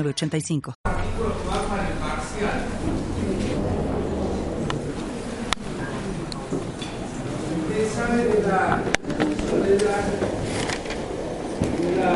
8985. 0.00 0.74
De 7.72 7.78
la, 8.48 8.60
de 9.62 9.74
la, 11.96 12.12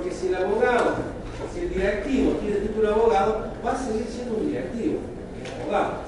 Porque 0.00 0.14
si 0.14 0.28
el 0.28 0.34
abogado, 0.36 0.94
si 1.52 1.60
el 1.60 1.74
directivo 1.74 2.32
tiene 2.40 2.60
título 2.60 2.88
de 2.88 2.94
abogado, 2.94 3.52
va 3.62 3.72
a 3.72 3.76
seguir 3.76 4.06
siendo 4.06 4.38
un 4.38 4.46
directivo, 4.46 5.00
el 5.44 5.60
abogado. 5.60 5.99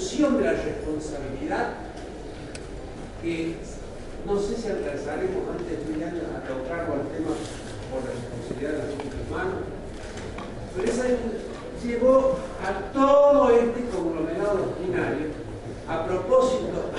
De 0.00 0.44
la 0.44 0.52
responsabilidad 0.52 1.68
que 3.22 3.54
no 4.26 4.40
sé 4.40 4.56
si 4.56 4.68
alcanzaremos 4.68 5.44
antes 5.52 5.86
de 5.86 5.94
de 5.94 6.04
año 6.04 6.22
a 6.34 6.48
tocarlo 6.48 6.94
al 6.94 7.08
tema 7.12 7.36
por 7.92 8.00
la 8.04 8.10
responsabilidad 8.16 8.72
de 8.72 8.78
los 8.78 9.28
humanos, 9.28 9.60
pero 10.74 10.90
esa 10.90 11.04
llevó 11.84 12.38
a 12.64 12.92
todo 12.92 13.50
este 13.50 13.84
conglomerado 13.94 14.56
doctrinario 14.56 15.26
a 15.86 16.06
propósito 16.06 16.90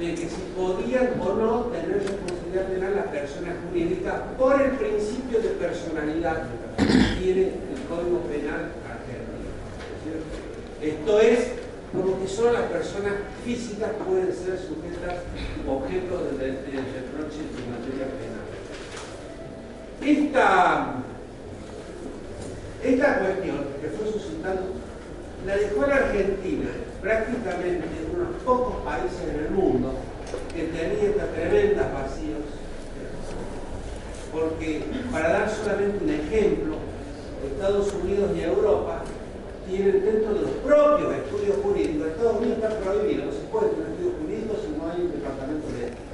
de 0.00 0.14
que 0.14 0.28
si 0.28 0.52
podían 0.56 1.20
o 1.20 1.34
no 1.34 1.60
tener 1.66 2.02
responsabilidad 2.02 2.66
penal 2.72 2.96
las 2.96 3.06
personas 3.06 3.54
jurídicas 3.68 4.14
por 4.36 4.60
el 4.60 4.72
principio 4.72 5.40
de 5.40 5.48
personalidad 5.50 6.42
que 6.76 6.84
tiene 7.22 7.42
el 7.42 7.82
Código 7.88 8.18
Penal 8.22 8.72
argentino. 8.82 9.38
Esto 10.82 11.20
es 11.20 11.57
como 11.92 12.20
que 12.20 12.28
solo 12.28 12.52
las 12.52 12.70
personas 12.70 13.14
físicas 13.44 13.90
pueden 14.06 14.32
ser 14.32 14.58
sujetas 14.58 15.24
objeto 15.66 16.24
del 16.24 16.38
de, 16.38 16.46
de 16.46 16.82
reproche 16.82 17.40
en 17.48 17.70
materia 17.72 18.06
penal. 18.18 18.46
Esta, 20.04 20.94
esta 22.84 23.18
cuestión 23.20 23.66
que 23.80 23.88
fue 23.88 24.12
suscitando 24.12 24.62
la 25.46 25.56
dejó 25.56 25.86
la 25.86 25.96
Argentina 25.96 26.68
prácticamente 27.00 27.86
unos 28.12 28.42
pocos 28.44 28.76
países 28.84 29.20
en 29.32 29.44
el 29.46 29.50
mundo 29.50 29.94
que 30.54 30.64
tenían 30.64 31.10
estas 31.10 31.32
tremendas 31.32 31.92
vacíos. 31.92 32.42
Porque, 34.32 34.84
para 35.10 35.30
dar 35.30 35.50
solamente 35.50 36.04
un 36.04 36.10
ejemplo, 36.10 36.76
Estados 37.46 37.92
Unidos 37.94 38.30
y 38.36 38.42
Europa 38.42 39.02
tienen 39.68 40.04
dentro 40.04 40.34
de 40.34 40.40
los 40.40 40.50
propios 40.64 41.14
estudios 41.14 41.56
jurídicos, 41.62 42.08
Estados 42.08 42.38
Unidos 42.38 42.58
está 42.58 42.80
prohibido, 42.80 43.26
no 43.26 43.32
se 43.32 43.38
puede 43.52 43.68
tener 43.68 43.88
estudios 43.88 44.14
jurídicos 44.20 44.56
si 44.62 44.68
no 44.78 44.90
hay 44.90 45.00
un 45.02 45.12
departamento 45.12 45.68
de 45.68 45.86
ética. 45.86 46.04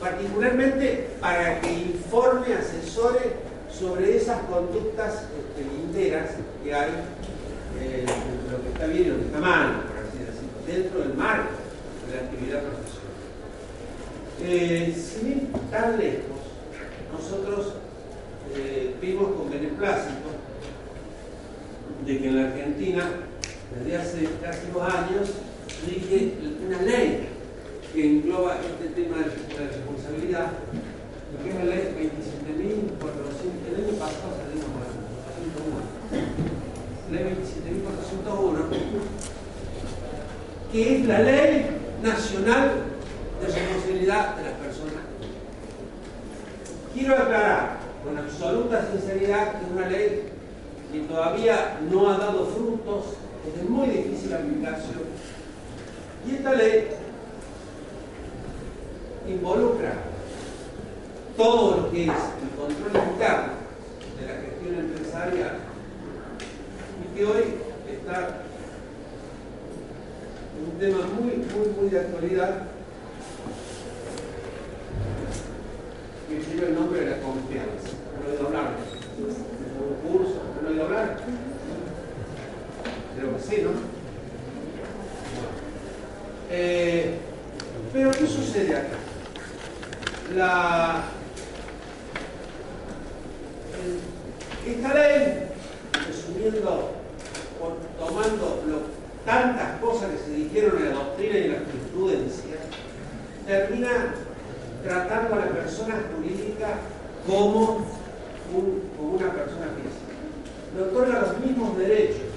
Particularmente 0.00 1.10
para 1.20 1.60
que 1.60 1.72
informe, 1.72 2.54
asesore 2.54 3.52
sobre 3.70 4.16
esas 4.16 4.42
conductas 4.42 5.26
este, 5.38 6.42
que 6.64 6.74
hay, 6.74 6.90
eh, 7.80 8.06
lo 8.50 8.62
que 8.62 8.68
está 8.68 8.86
bien 8.86 9.02
y 9.02 9.08
lo 9.10 9.16
que 9.18 9.24
está 9.26 9.38
mal, 9.38 9.82
por 9.82 9.98
así 9.98 10.18
decirlo, 10.18 10.58
dentro 10.66 11.00
del 11.00 11.14
marco 11.14 11.50
de 12.08 12.16
la 12.16 12.22
actividad 12.22 12.62
profesional. 12.62 13.02
Eh, 14.40 14.94
sin 14.96 15.28
ir 15.28 15.48
tan 15.70 15.98
lejos, 15.98 16.40
nosotros 17.12 17.74
eh, 18.56 18.96
vimos 19.00 19.32
con 19.36 19.50
beneplácito 19.50 20.41
de 22.06 22.18
que 22.18 22.28
en 22.28 22.36
la 22.36 22.48
Argentina, 22.48 23.10
desde 23.76 23.96
hace 23.96 24.28
casi 24.42 24.66
dos 24.72 24.82
años, 24.82 25.30
rige 25.86 26.34
una 26.66 26.82
ley 26.82 27.28
que 27.92 28.06
engloba 28.06 28.56
este 28.56 28.88
tema 29.00 29.18
de 29.18 29.26
la 29.26 29.70
responsabilidad, 29.70 30.52
que 31.42 31.50
es 31.50 31.54
la 31.54 31.64
ley 31.64 31.82
27.400, 32.98 33.68
el 33.68 33.76
año 33.84 33.94
pasado 33.98 34.34
la 34.38 34.46
101, 36.10 36.32
ley 37.12 37.22
27.401, 37.22 38.72
que 40.72 40.96
es 40.96 41.06
la 41.06 41.18
ley 41.20 41.66
nacional 42.02 42.66
de 43.40 43.46
responsabilidad 43.46 44.36
de 44.36 44.42
las 44.42 44.54
personas. 44.54 45.02
Quiero 46.94 47.14
aclarar 47.14 47.78
con 48.04 48.18
absoluta 48.18 48.90
sinceridad 48.90 49.52
que 49.52 49.66
es 49.66 49.72
una 49.72 49.88
ley 49.88 50.32
que 50.92 51.00
todavía 51.00 51.80
no 51.90 52.10
ha 52.10 52.18
dado 52.18 52.46
frutos, 52.46 53.04
es 53.48 53.62
de 53.62 53.68
muy 53.68 53.88
difícil 53.88 54.34
aplicación. 54.34 55.00
Y 56.28 56.34
esta 56.34 56.52
ley 56.52 56.88
involucra 59.26 59.94
todo 61.36 61.80
lo 61.80 61.90
que 61.90 62.04
es 62.04 62.10
el 62.10 62.50
control 62.56 63.10
interno 63.10 63.52
de 64.20 64.26
la 64.26 64.34
gestión 64.42 64.74
empresarial 64.78 65.56
y 67.00 67.16
que 67.16 67.24
hoy 67.24 67.42
está 67.90 68.42
un 70.62 70.78
tema 70.78 71.06
muy, 71.18 71.36
muy, 71.36 71.68
muy 71.80 71.88
de 71.88 72.00
actualidad 72.00 72.64
que 76.28 76.54
lleva 76.54 76.68
el 76.68 76.74
nombre 76.74 77.00
de 77.00 77.10
la 77.10 77.16
confianza. 77.22 77.88
¿Han 78.14 78.30
oído 78.30 79.51
¿Un 79.82 80.10
curso? 80.10 80.40
¿Han 80.60 80.66
oído 80.66 80.84
hablar? 80.84 81.16
Creo 83.16 83.36
que 83.36 83.42
sí, 83.42 83.62
¿no? 83.62 83.70
Eh, 86.50 87.18
pero 87.92 88.10
¿qué 88.12 88.26
sucede 88.26 88.76
acá? 88.76 88.96
La, 90.34 91.02
esta 94.66 94.94
ley, 94.94 95.48
resumiendo, 96.06 96.90
tomando 97.98 98.58
tantas 99.24 99.80
cosas 99.80 100.10
que 100.10 100.18
se 100.18 100.30
dijeron 100.30 100.78
en 100.78 100.90
la 100.90 100.94
doctrina 100.94 101.38
y 101.38 101.44
en 101.44 101.52
la 101.52 101.58
jurisprudencia, 101.60 102.56
termina 103.46 104.14
tratando 104.84 105.34
a 105.34 105.38
la 105.38 105.50
persona 105.50 105.94
jurídica 106.14 106.68
como, 107.26 107.86
un- 108.54 108.82
una 109.00 109.32
persona 109.32 109.66
física. 109.76 110.12
Le 110.76 110.82
otorga 110.82 111.20
los 111.20 111.38
mismos 111.44 111.76
derechos. 111.78 112.28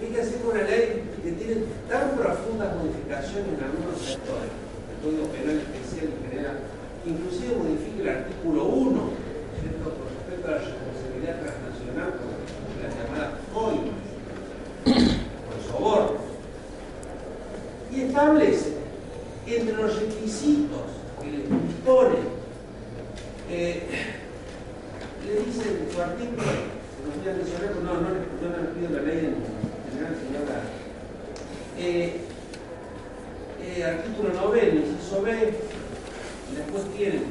Fíjense 0.00 0.36
que 0.40 0.46
una 0.46 0.62
ley 0.62 1.02
que 1.22 1.32
tiene 1.32 1.56
tan 1.88 2.10
profundas 2.16 2.74
modificaciones 2.76 3.46
en 3.58 3.64
algunos 3.64 4.00
sectores, 4.00 4.48
el 4.48 4.96
Código 5.04 5.26
Penal 5.28 5.60
especial 5.60 6.08
en 6.16 6.30
general, 6.30 6.56
que 7.04 7.10
inclusive 7.10 7.56
modifica 7.56 8.00
el 8.02 8.08
artículo 8.08 8.64
1, 8.64 9.00
¿cierto? 9.60 9.84
con 9.92 10.08
respecto 10.08 10.48
a 10.48 10.50
la 10.52 10.58
responsabilidad 10.58 11.36
transnacional 11.44 12.10
por 12.16 12.32
la 12.80 12.88
llamada 12.96 13.38
COI, 13.52 13.80
por 14.84 15.56
soborno, 15.68 16.18
y 17.92 18.00
establece 18.02 18.70
que 19.44 19.60
entre 19.60 19.76
los 19.76 20.00
requisitos 20.00 20.86
que 21.22 21.30
le 21.30 21.38
imponen, 21.44 22.40
eh, 23.50 23.82
le 25.26 25.32
dicen 25.44 25.84
en 25.86 25.92
su 25.94 26.00
artículo, 26.00 26.42
se 26.42 27.00
los 27.04 27.16
voy 27.20 27.28
a 27.28 27.36
mencionar, 27.36 27.68
pero 27.68 27.82
no, 27.84 28.00
no, 28.00 28.08
les- 28.14 28.80
yo 28.80 28.89
no 29.00 29.06
les 29.06 29.14
pido 29.14 29.14
la 29.14 29.14
ley 29.14 29.18
en 29.18 29.34
general, 29.90 30.14
señor 30.16 30.44
Lara. 30.48 30.68
Eh, 31.78 32.20
eh, 33.62 33.84
artículo 33.84 34.30
9, 34.34 34.82
inciso 34.86 35.22
B, 35.22 35.28
y 36.52 36.56
después 36.56 36.82
tienen 36.96 37.24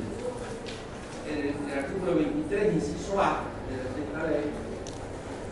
el, 1.30 1.40
el 1.72 1.78
artículo 1.80 2.16
23, 2.16 2.74
inciso 2.74 3.20
A 3.22 3.44
de 3.70 3.74
la 3.78 3.84
de 3.94 4.02
esta 4.04 4.22
ley, 4.32 4.46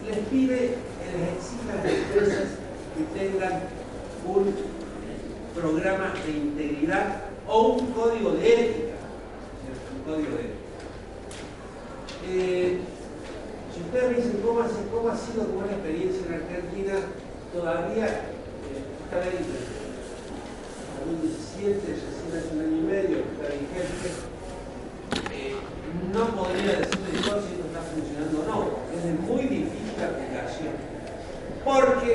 les 0.08 0.20
pide, 0.30 0.66
eh, 0.66 0.76
les 1.14 1.30
exige 1.38 1.70
a 1.72 1.76
las 1.76 1.86
empresas 1.94 2.48
que 2.96 3.04
tengan 3.20 3.54
un 4.26 4.56
programa 5.54 6.14
de 6.26 6.32
integridad 6.32 7.06
o 7.48 7.68
un 7.74 7.88
código 7.92 8.32
de 8.32 8.54
ética. 8.54 8.96
¿cierto? 9.64 9.88
Un 9.96 10.02
código 10.14 10.36
de 10.38 10.42
ética. 10.42 10.58
Eh, 12.30 12.78
si 13.74 13.80
ustedes 13.82 14.10
me 14.10 14.16
dicen 14.18 14.42
cómo, 14.44 14.60
ha 14.62 14.68
sido- 14.68 14.90
cómo 14.92 15.10
ha 15.10 15.18
sido 15.18 15.46
como 15.46 15.60
una 15.60 15.72
experiencia 15.72 16.22
en 16.28 16.34
Argentina, 16.34 16.94
todavía 17.54 18.06
eh, 18.08 18.84
esta 19.06 19.20
ley 19.22 19.38
de 19.38 19.58
2017, 21.06 21.78
recién 21.78 22.32
hace 22.36 22.50
un 22.56 22.62
año 22.62 22.78
y 22.78 22.86
medio, 22.90 23.18
que 23.24 23.32
está 23.38 23.48
vigente, 23.54 24.10
eh, 25.32 25.56
no 26.12 26.24
podría 26.36 26.80
decirle 26.84 27.16
yo 27.16 27.34
si 27.40 27.54
esto 27.56 27.66
está 27.70 27.82
funcionando 27.86 28.36
o 28.42 28.46
no. 28.50 28.60
Es 28.98 29.04
de 29.06 29.14
muy 29.14 29.44
difícil 29.44 29.96
aplicación. 30.04 30.74
Porque 31.64 32.12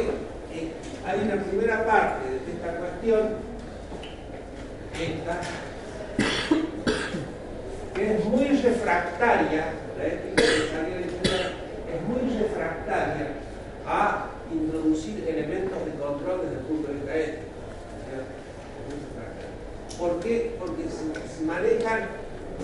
eh, 0.53 0.73
hay 1.07 1.19
una 1.25 1.43
primera 1.45 1.87
parte 1.87 2.29
de 2.29 2.53
esta 2.53 2.77
cuestión, 2.77 3.23
esta, 4.99 5.41
que 7.95 8.15
es 8.17 8.25
muy 8.25 8.45
refractaria, 8.49 9.65
la 9.99 10.07
ética 10.07 10.43
empresarial 10.43 11.03
en 11.03 11.11
general, 11.23 11.53
es 11.93 12.01
muy 12.09 12.39
refractaria 12.39 13.27
a 13.87 14.27
introducir 14.53 15.25
elementos 15.29 15.79
de 15.85 15.93
control 15.93 16.41
desde 16.45 16.57
el 16.57 16.65
punto 16.67 16.89
de 16.89 16.95
vista 16.95 17.15
ético. 17.17 17.53
¿cierto? 18.09 18.33
Es 18.33 18.83
muy 18.89 18.97
refractaria. 19.05 19.99
¿Por 19.99 20.21
qué? 20.21 20.57
Porque 20.59 20.83
se, 20.89 21.37
se 21.39 21.45
manejan 21.45 22.01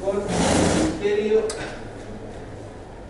con 0.01 0.17
el 0.23 0.99
criterio 0.99 1.43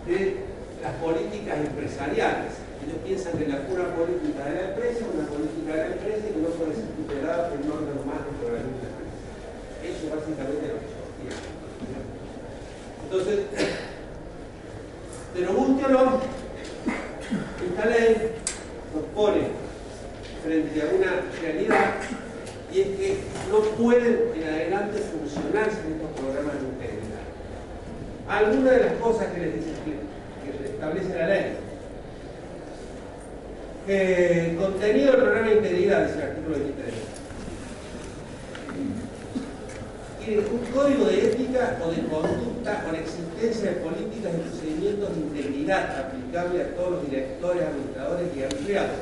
de 0.07 0.35
las 0.83 0.93
políticas 0.95 1.57
empresariales 1.57 1.69
empresariales. 1.69 2.53
Ellos 2.79 2.99
piensan 3.03 3.33
que 3.37 3.47
la 3.47 3.59
pura 3.67 3.93
política 3.95 4.45
de 4.45 4.55
la 4.55 4.65
empresa 4.71 4.99
es 5.03 5.11
una 5.13 5.27
política 5.27 5.71
de 5.75 5.79
la 5.89 5.95
empresa 5.95 6.23
y 6.29 6.33
que 6.33 6.39
no 6.41 6.49
puede 6.55 6.73
ser 6.75 6.87
tutelada 6.95 7.49
por 7.49 7.59
un 7.59 7.71
órgano 7.71 8.01
más 8.07 8.19
dentro 8.23 8.47
de 8.47 8.55
la 8.55 8.63
misma 8.63 8.87
empresa. 8.87 9.19
Eso 9.83 9.99
es 10.07 10.11
básicamente 10.15 10.63
lo 10.71 10.79
que 10.79 10.87
yo 10.87 11.03
quiero. 11.19 11.39
Entonces, 13.03 13.39
pero 15.33 15.53
Bústiolo, 15.53 16.21
esta 17.67 17.85
ley 17.85 18.31
nos 18.95 19.03
pone 19.15 19.41
frente 20.43 20.81
a 20.81 20.85
una 20.95 21.11
realidad 21.41 21.93
y 22.71 22.81
es 22.81 22.87
que 22.97 23.17
no 23.51 23.59
pueden 23.77 24.19
en 24.35 24.43
adelante 24.47 24.99
funcionarse 24.99 25.77
en 25.85 25.93
estos 25.93 26.11
programas 26.19 26.53
de 26.55 26.67
integridad. 26.69 27.25
Algunas 28.29 28.68
las 28.79 28.93
cosas 28.93 29.27
que 29.33 29.39
les 29.39 29.53
que 29.53 30.65
establece 30.65 31.17
la 31.17 31.27
ley. 31.27 31.57
Eh, 33.87 34.55
contenido 34.59 35.11
del 35.13 35.21
programa 35.21 35.47
de 35.47 35.55
integridad, 35.55 36.05
dice 36.05 36.19
el 36.19 36.29
artículo 36.29 36.55
23. 36.57 36.93
Tiene 40.23 40.41
un 40.41 40.59
código 40.71 41.05
de 41.05 41.25
ética 41.25 41.79
o 41.83 41.89
de 41.89 42.03
conducta 42.03 42.83
con 42.83 42.95
existencia 42.95 43.71
de 43.71 43.75
políticas 43.77 44.31
y 44.35 44.49
procedimientos 44.49 45.15
de 45.15 45.21
integridad 45.21 45.99
aplicable 45.99 46.61
a 46.61 46.75
todos 46.75 46.91
los 46.91 47.09
directores, 47.09 47.63
administradores 47.63 48.27
y 48.35 48.43
empleados. 48.43 48.97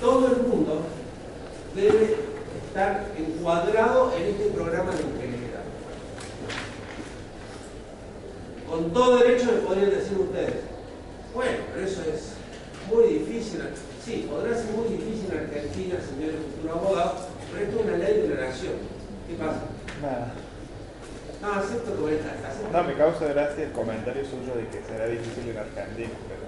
Todo 0.00 0.26
el 0.26 0.42
mundo 0.42 0.82
debe 1.74 2.16
estar 2.66 3.06
encuadrado 3.16 4.12
en 4.18 4.26
este 4.28 4.44
programa 4.50 4.92
de 4.92 5.02
integridad. 5.02 5.23
Con 8.74 8.90
todo 8.90 9.18
derecho 9.18 9.46
me 9.54 9.62
podrían 9.62 9.90
decir 9.90 10.18
ustedes, 10.18 10.66
bueno, 11.32 11.62
pero 11.70 11.86
eso 11.86 12.02
es 12.10 12.34
muy 12.90 13.22
difícil. 13.22 13.62
Sí, 14.04 14.26
podrá 14.28 14.50
ser 14.50 14.74
muy 14.74 14.98
difícil 14.98 15.30
en 15.30 15.46
Argentina, 15.46 15.94
señores 16.02 16.42
futuros 16.42 16.82
abogados, 16.82 17.30
pero 17.54 17.62
esto 17.62 17.78
es 17.78 17.86
una 17.86 17.96
ley 18.02 18.26
de 18.26 18.34
la 18.34 18.50
nación. 18.50 18.74
¿Qué 19.30 19.34
pasa? 19.38 19.70
Nada. 20.02 20.34
No, 21.38 21.52
acepto 21.54 21.94
acepto. 21.94 22.66
No, 22.74 22.82
me 22.82 22.94
causa 22.98 23.26
gracia 23.30 23.62
el 23.62 23.70
comentario 23.70 24.24
suyo 24.26 24.58
de 24.58 24.66
que 24.66 24.82
será 24.82 25.06
difícil 25.06 25.54
en 25.54 25.58
Argentina, 25.58 26.14
pero 26.26 26.42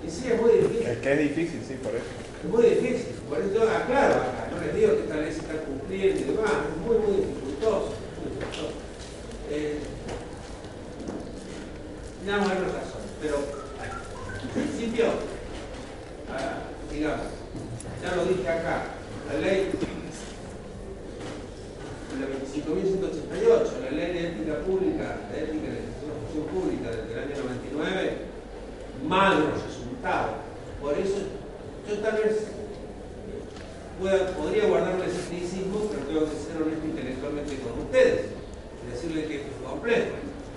Y 0.00 0.08
sí, 0.08 0.32
es 0.32 0.40
muy 0.40 0.52
difícil. 0.56 0.88
es 0.88 0.98
que 1.04 1.12
es 1.12 1.18
difícil, 1.20 1.60
sí, 1.68 1.74
por 1.84 1.92
eso. 1.92 2.12
Es 2.16 2.48
muy 2.48 2.64
difícil, 2.64 3.12
por 3.28 3.36
eso 3.44 3.52
yo 3.52 3.68
aclaro 3.68 4.24
acá, 4.24 4.48
no 4.48 4.56
les 4.56 4.72
digo 4.72 4.96
que 4.96 5.20
ley 5.20 5.28
se 5.28 5.44
está 5.44 5.60
cumpliendo 5.68 6.16
y 6.16 6.24
demás, 6.32 6.64
es 6.64 6.80
muy, 6.80 6.96
muy 6.96 7.28
dificultoso. 7.28 7.92
muy 8.16 8.40
dificultoso. 8.40 8.72
Eh, 9.52 9.76
una 12.22 12.54
razón, 12.54 13.02
pero 13.20 13.36
en 14.42 14.48
principio, 14.50 15.06
ah, 16.30 16.62
digamos, 16.92 17.26
ya 18.02 18.16
lo 18.16 18.24
dije 18.26 18.48
acá, 18.48 18.82
la 19.32 19.38
ley 19.40 19.70
la 22.20 22.26
25.188, 22.28 23.80
la 23.84 23.90
ley 23.90 24.12
de 24.12 24.28
ética 24.28 24.58
pública, 24.66 25.16
de 25.32 25.38
ética 25.44 25.68
de 25.72 25.80
la 26.06 26.14
función 26.22 26.46
pública 26.52 26.90
desde 26.90 27.12
el 27.12 27.18
año 27.18 27.44
99, 27.44 28.16
magros 29.08 29.62
resultados. 29.66 30.36
Por 30.80 30.94
eso 30.98 31.16
yo 31.88 31.98
tal 31.98 32.16
vez 32.22 32.46
pueda- 34.00 34.28
podría 34.36 34.66
guardarme 34.66 35.06
ese 35.06 35.26
criticismo, 35.28 35.88
pero 35.90 36.06
tengo 36.06 36.20
que 36.30 36.36
ser 36.38 36.62
honesto 36.62 36.86
intelectualmente 36.86 37.58
con 37.58 37.80
ustedes 37.86 38.26
y 38.86 38.90
decirles 38.92 39.26
que 39.26 39.36
es 39.36 39.42
complejo. 39.66 40.12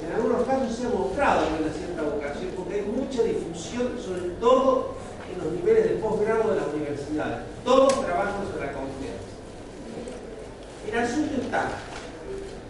En 0.06 0.14
algunos 0.14 0.44
casos 0.46 0.76
se 0.76 0.86
ha 0.86 0.90
mostrado 0.90 1.48
una 1.60 1.74
cierta 1.74 2.04
vocación 2.04 2.52
porque 2.56 2.76
hay 2.76 2.82
mucha 2.82 3.24
difusión, 3.24 3.98
sobre 4.00 4.30
todo 4.40 4.94
en 5.32 5.44
los 5.44 5.54
niveles 5.54 5.90
de 5.90 5.96
posgrado 5.96 6.52
de 6.52 6.58
las 6.58 6.68
universidades. 6.74 7.40
Todos 7.64 8.06
trabajan 8.06 8.46
sobre 8.52 8.68
la 8.68 8.74
confianza. 8.74 9.26
El 10.88 11.00
asunto 11.00 11.42
está 11.42 11.70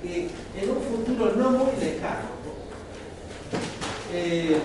que 0.02 0.30
en 0.56 0.70
un 0.70 0.82
futuro 0.82 1.34
no 1.36 1.52
muy 1.52 1.76
lejano, 1.80 2.36
eh, 4.14 4.58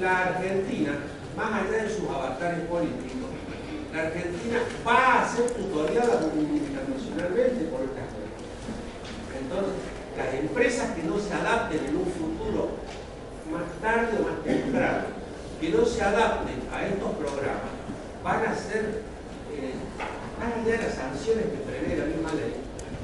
la 0.00 0.18
Argentina, 0.18 0.92
más 1.36 1.62
allá 1.62 1.84
de 1.84 1.90
sus 1.90 2.08
avatares 2.08 2.60
políticos, 2.66 3.30
la 3.92 4.02
Argentina 4.02 4.58
va 4.86 5.22
a 5.22 5.28
ser 5.28 5.50
tutoriada 5.50 6.20
internacionalmente 6.34 7.64
por 7.66 7.80
estas 7.82 8.08
leyes. 8.14 8.42
Entonces, 9.42 9.91
las 10.16 10.34
empresas 10.34 10.90
que 10.94 11.02
no 11.02 11.18
se 11.18 11.32
adapten 11.32 11.84
en 11.86 11.96
un 11.96 12.06
futuro 12.06 12.70
más 13.50 13.68
tarde 13.80 14.18
o 14.18 14.22
más 14.22 14.42
temprano, 14.44 15.04
que 15.60 15.68
no 15.70 15.84
se 15.84 16.02
adapten 16.02 16.60
a 16.72 16.86
estos 16.86 17.12
programas, 17.16 17.72
van 18.24 18.46
a 18.46 18.54
ser, 18.54 19.02
eh, 19.52 19.74
allá 20.40 20.76
de 20.76 20.82
las 20.82 20.94
sanciones 20.94 21.46
que 21.46 21.58
prevé 21.64 21.96
la 21.96 22.06
misma 22.06 22.32
ley, 22.32 22.56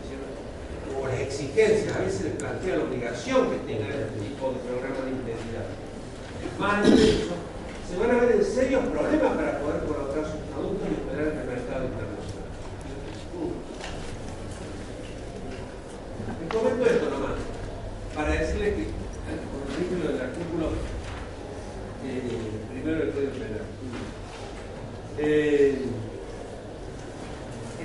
¿cierto? 0.09 0.99
o 1.01 1.07
las 1.07 1.21
exigencias, 1.21 1.97
a 1.97 2.01
veces 2.01 2.23
les 2.25 2.35
plantea 2.35 2.77
la 2.77 2.85
obligación 2.85 3.51
que 3.51 3.59
tengan 3.73 3.91
este 3.91 4.19
tipo 4.21 4.53
de 4.53 4.59
programa 4.65 5.01
de 5.05 5.11
integridad. 5.11 5.69
Más 6.59 6.83
de 6.83 6.95
eso, 6.95 7.35
se 7.89 7.97
van 7.97 8.11
a 8.11 8.21
ver 8.21 8.37
en 8.37 8.45
serios 8.45 8.85
problemas 8.87 9.37
para 9.37 9.61
poder 9.61 9.81
colocar 9.85 10.25
sus 10.25 10.43
productos 10.51 10.89
y 10.89 10.95
operar 11.03 11.35
internacional. 11.35 12.19
Les 16.41 16.49
comento 16.49 16.87
esto 16.87 17.11
nomás, 17.11 17.39
para 18.15 18.33
decirles 18.33 18.75
que, 18.75 18.85
con 19.51 19.61
el 19.67 19.77
vínculo 19.77 20.13
del 20.13 20.23
artículo 20.23 20.71
eh, 22.05 22.21
primero 22.73 22.99
del 22.99 23.11
Código 23.11 23.33
Penal. 23.33 23.63
Eh, 25.19 25.79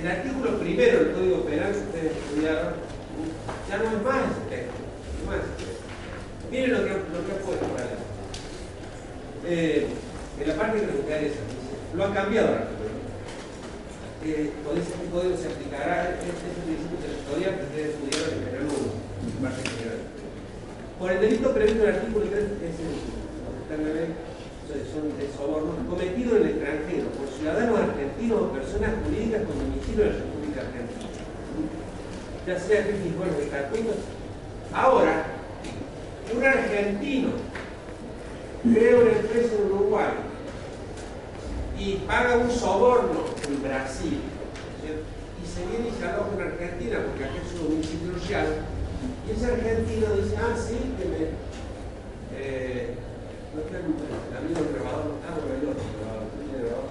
el 0.00 0.08
artículo 0.08 0.58
primero 0.58 0.98
del 0.98 1.12
Código 1.12 1.44
Penal 1.44 1.72
que 1.72 1.78
ustedes 1.78 2.12
estudiaron, 2.16 2.74
ya 3.68 3.76
no 3.78 3.84
es 3.84 4.02
más 4.02 4.16
ese 4.30 4.56
texto, 4.56 4.80
texto. 5.28 5.74
Miren 6.50 6.72
lo 6.72 6.78
que, 6.84 6.90
lo 6.90 7.26
que 7.26 7.32
ha 7.32 7.44
puesto 7.44 7.66
por 7.66 7.80
ahí. 7.80 7.86
Eh, 9.46 9.86
en 10.40 10.48
la 10.48 10.54
parte 10.54 10.80
que 10.80 10.86
nos 10.86 10.96
interesa, 10.96 11.40
lo 11.94 12.04
han 12.04 12.14
cambiado. 12.14 12.73
Eh, 14.24 14.50
con 14.64 14.72
ese 14.78 14.94
código 15.12 15.36
se 15.36 15.48
aplicará 15.52 16.16
este, 16.16 16.32
este 16.32 16.64
principio 16.64 16.96
territorial 16.96 17.60
que 17.60 17.64
ustedes 17.68 17.90
estudiaron 17.92 18.32
en 18.32 18.40
Penal 18.48 18.64
1, 18.72 19.44
parte 19.44 19.62
general. 19.68 20.00
Por 20.98 21.08
el 21.12 21.20
delito 21.20 21.52
previsto 21.52 21.82
en 21.84 21.88
el 21.88 21.94
artículo 21.94 22.24
3, 22.32 22.44
que 22.56 22.66
es 22.72 22.76
el, 22.80 22.94
son- 24.88 25.12
de 25.18 25.28
soborno, 25.36 25.76
cometido 25.90 26.36
en 26.36 26.42
el 26.42 26.48
extranjero 26.56 27.06
por 27.20 27.28
ciudadanos 27.28 27.78
argentinos 27.80 28.40
o 28.40 28.52
personas 28.52 28.90
jurídicas 29.04 29.42
con 29.44 29.58
domicilio 29.60 30.04
en 30.04 30.08
la 30.10 30.16
República 30.24 30.60
Argentina. 30.64 31.08
Ya 32.46 32.56
sea 32.58 32.78
que 32.86 32.92
bueno, 33.18 33.34
de 33.36 33.44
estatutos. 33.44 33.96
Ahora, 34.72 35.26
un 36.34 36.44
argentino 36.44 37.28
crea 38.72 38.96
una 38.96 39.10
empresa 39.12 39.52
en 39.54 39.72
Uruguay 39.72 40.12
y 41.78 41.96
paga 42.08 42.38
un 42.38 42.50
soborno 42.50 43.33
Brasil 43.62 44.20
y 44.84 45.46
se 45.46 45.60
viene 45.68 45.88
y 45.88 45.92
se 45.98 46.04
aloja 46.08 46.32
en 46.34 46.42
Argentina 46.42 46.96
porque 47.06 47.24
aquí 47.24 47.38
es 47.38 47.50
su 47.52 47.58
domicilio 47.68 48.12
real 48.28 48.48
y 49.26 49.30
ese 49.32 49.46
argentino 49.46 50.06
dice, 50.16 50.36
ah, 50.40 50.54
sí, 50.56 50.76
que 50.98 51.04
me... 51.08 51.20
Eh, 52.36 52.94
no 53.54 53.60
está 53.62 53.78
el, 53.78 53.84
el 53.84 54.34
amigo 54.36 54.60
grabador, 54.74 55.14
está, 55.20 55.28
bueno, 55.38 55.54
el 55.54 55.68
otro 55.70 55.86
grabador, 56.00 56.28
tiene 56.34 56.54
grabador. 56.64 56.90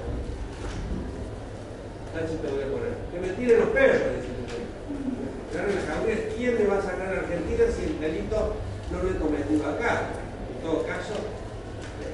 Ah, 2.14 2.22
sí 2.30 2.36
te 2.42 2.48
voy. 2.48 2.64
Que 3.12 3.18
me 3.20 3.30
tiren 3.34 3.60
los 3.60 3.70
perros, 3.70 4.02
dice 4.18 4.30
el 4.34 5.60
agarren 5.60 5.76
la 5.76 5.94
cabeza, 5.94 6.22
¿quién 6.38 6.58
me 6.58 6.66
va 6.66 6.78
a 6.78 6.82
sacar 6.82 7.10
a 7.14 7.20
Argentina 7.20 7.64
si 7.70 7.84
el 7.86 8.00
delito 8.00 8.56
no 8.92 9.04
lo 9.04 9.10
he 9.12 9.18
cometido 9.18 9.66
acá? 9.70 10.10
En 10.56 10.62
todo 10.66 10.84
caso, 10.86 11.14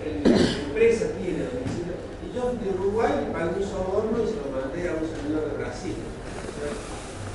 el- 0.04 0.24
la 0.24 0.38
empresa 0.68 1.06
tiene 1.20 1.44
domicilio. 1.48 1.79
Yo 2.34 2.54
de 2.54 2.70
Uruguay 2.78 3.12
le 3.26 3.34
pagué 3.34 3.64
un 3.64 3.64
soborno 3.64 4.24
y 4.24 4.28
se 4.28 4.36
lo 4.36 4.52
mandé 4.54 4.88
a 4.88 4.94
un 4.94 5.08
señor 5.08 5.50
de 5.50 5.58
Brasil. 5.58 5.96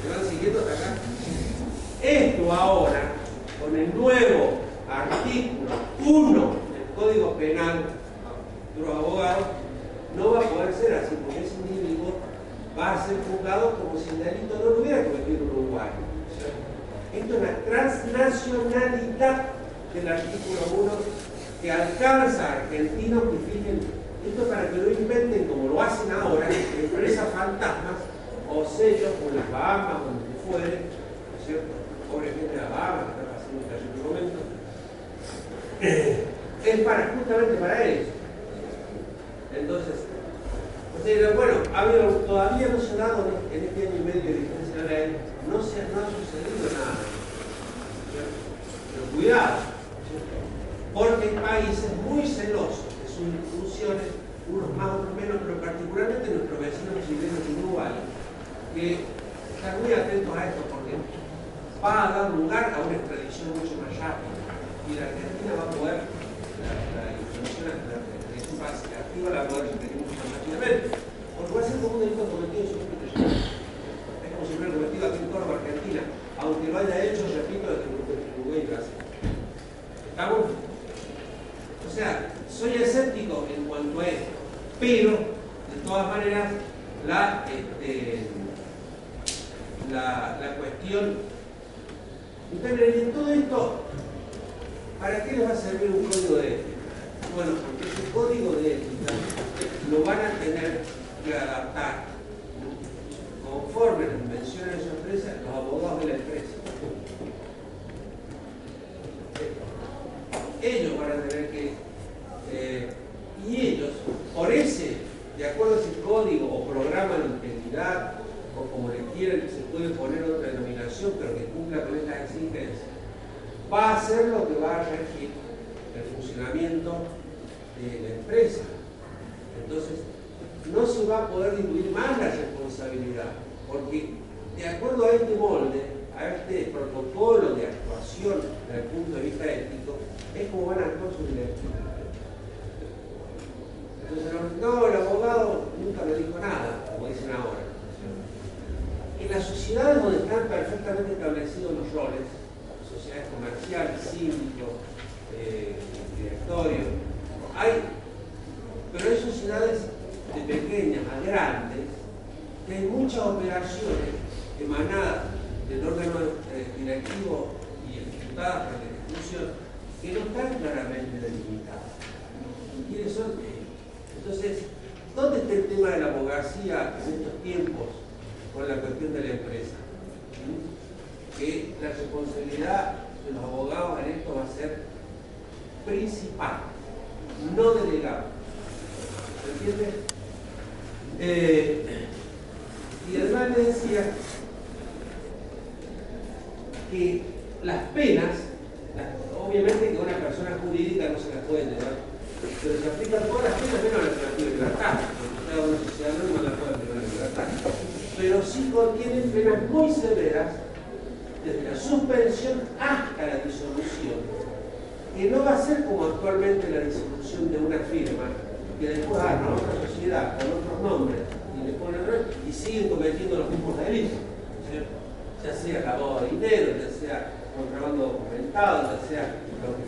¿Me 0.02 0.16
van 0.16 0.24
siguiendo 0.30 0.60
hasta 0.60 0.72
acá? 0.72 0.96
Esto 2.00 2.52
ahora, 2.52 3.02
con 3.60 3.74
el 3.74 3.94
nuevo 3.96 4.58
artículo 4.88 5.70
1 6.04 6.30
del 6.30 6.86
Código 6.94 7.36
Penal, 7.36 7.84
los 8.78 8.88
abogados, 8.88 9.46
no 10.16 10.32
va 10.32 10.40
a 10.40 10.48
poder 10.48 10.74
ser 10.74 10.94
así, 10.94 11.16
porque 11.24 11.44
ese 11.44 11.54
individuo 11.56 12.14
va 12.78 12.92
a 12.92 13.06
ser 13.06 13.16
juzgado 13.28 13.74
como 13.76 13.98
si 13.98 14.10
el 14.10 14.18
delito 14.18 14.58
no 14.58 14.70
lo 14.70 14.80
hubiera 14.80 15.02
cometido 15.02 15.38
en 15.38 15.50
Uruguay. 15.50 15.88
Esto 17.12 17.34
es 17.34 17.42
la 17.42 17.56
transnacionalidad 17.64 19.46
del 19.92 20.08
artículo 20.08 20.82
1 20.82 20.92
que 21.62 21.72
alcanza 21.72 22.44
a 22.44 22.52
argentinos 22.52 23.22
que 23.24 23.38
fijen, 23.50 24.03
esto 24.26 24.48
para 24.48 24.70
que 24.70 24.76
no 24.76 24.90
inventen 24.90 25.44
como 25.48 25.68
lo 25.68 25.82
hacen 25.82 26.10
ahora, 26.12 26.48
empresas 26.48 27.28
fantasmas 27.34 27.98
o 28.48 28.64
sellos 28.64 29.10
con 29.22 29.36
las 29.36 29.50
Bahamas 29.50 30.02
donde 30.04 30.34
fuere, 30.46 30.80
¿no 30.80 31.36
es 31.40 31.46
cierto? 31.46 31.74
Pobre 32.10 32.28
gente 32.28 32.54
de 32.54 32.62
las 32.62 32.70
Bahamas 32.70 33.04
que 33.04 33.20
está 33.20 33.32
pasando 33.32 33.56
un 33.58 33.68
terrible 33.68 34.02
momento. 34.04 34.38
Eh, 35.80 36.24
es 36.64 36.80
para, 36.80 37.14
justamente 37.18 37.54
para 37.54 37.84
eso. 37.84 38.10
Entonces, 39.54 39.94
ustedes 40.98 41.18
dirán, 41.18 41.36
bueno, 41.36 41.54
ha 41.74 41.80
habido- 41.80 42.24
todavía 42.26 42.68
no 42.68 42.80
se 42.80 42.92
ha 42.92 42.96
dado 42.96 43.26
en 43.28 43.34
este- 43.34 43.56
en 43.58 43.64
este 43.64 43.80
año 43.86 43.96
y 44.00 44.04
medio 44.04 44.22
de 44.22 44.32
vigencia 44.40 44.82
de 44.82 44.82
la 44.88 45.18
no, 45.48 45.62
se, 45.62 45.76
no 45.92 46.00
ha 46.00 46.08
sucedido 46.08 46.72
nada. 46.72 46.96
Pero 48.90 49.04
cuidado, 49.14 49.56
¿cierto? 50.08 50.34
porque 50.94 51.28
hay 51.28 51.36
países 51.44 51.90
muy 52.08 52.26
celosos 52.26 52.93
sus 53.14 53.30
instituciones, 53.30 54.10
unos 54.50 54.74
más, 54.74 54.98
otros 54.98 55.14
menos, 55.14 55.38
pero 55.46 55.62
particularmente 55.62 56.34
nuestros 56.34 56.58
vecinos 56.58 56.98
chilenos 57.06 57.46
y 57.46 57.52
Uruguay, 57.62 57.94
que 58.74 59.06
están 59.54 59.78
muy 59.78 59.94
atentos 59.94 60.34
a 60.34 60.50
esto 60.50 60.62
porque 60.66 60.98
va 61.78 61.94
a 61.94 62.10
dar 62.10 62.30
lugar 62.34 62.74
a 62.74 62.82
una 62.82 62.98
extradición 62.98 63.54
mucho 63.54 63.78
más 63.78 63.94
rápida 64.02 64.34
y 64.90 64.98
la 64.98 65.14
Argentina 65.14 65.54
va 65.54 65.64
a 65.64 65.72
poder, 65.78 65.96
la, 66.58 66.70
la 66.98 67.04
institución 67.14 67.70
la 67.70 67.78
extradición 67.78 68.58
activa 68.98 69.30
la 69.30 69.46
poder 69.46 69.70
requerir 69.70 70.02
mucho 70.02 70.18
más 70.18 70.28
rápidamente, 70.34 70.90
porque 71.38 71.54
va 71.54 71.60
a 71.62 71.68
ser 71.70 71.76
como 71.78 71.94
un 71.94 72.00
delito 72.02 72.26
cometido 72.26 72.66
en 72.66 72.68
su. 72.68 72.76
Es 72.82 74.28
como 74.34 74.42
si 74.42 74.52
hubiera 74.58 74.74
cometido 74.74 75.06
aquí 75.06 75.18
en 75.22 75.30
Córdoba, 75.30 75.62
Argentina, 75.62 76.02
aunque 76.42 76.66
lo 76.66 76.78
haya 76.82 77.04
hecho, 77.04 77.22
repito, 77.30 77.64
desde 77.70 77.86
Uruguay 78.42 78.58
y 78.58 78.68
Brasil. 78.74 78.98
¿Estamos? 80.10 80.50
O 80.50 81.90
sea, 81.94 82.34
soy 82.50 82.82
escéptico 82.82 83.46
en 83.54 83.64
cuanto 83.64 84.00
a 84.00 84.08
esto, 84.84 85.23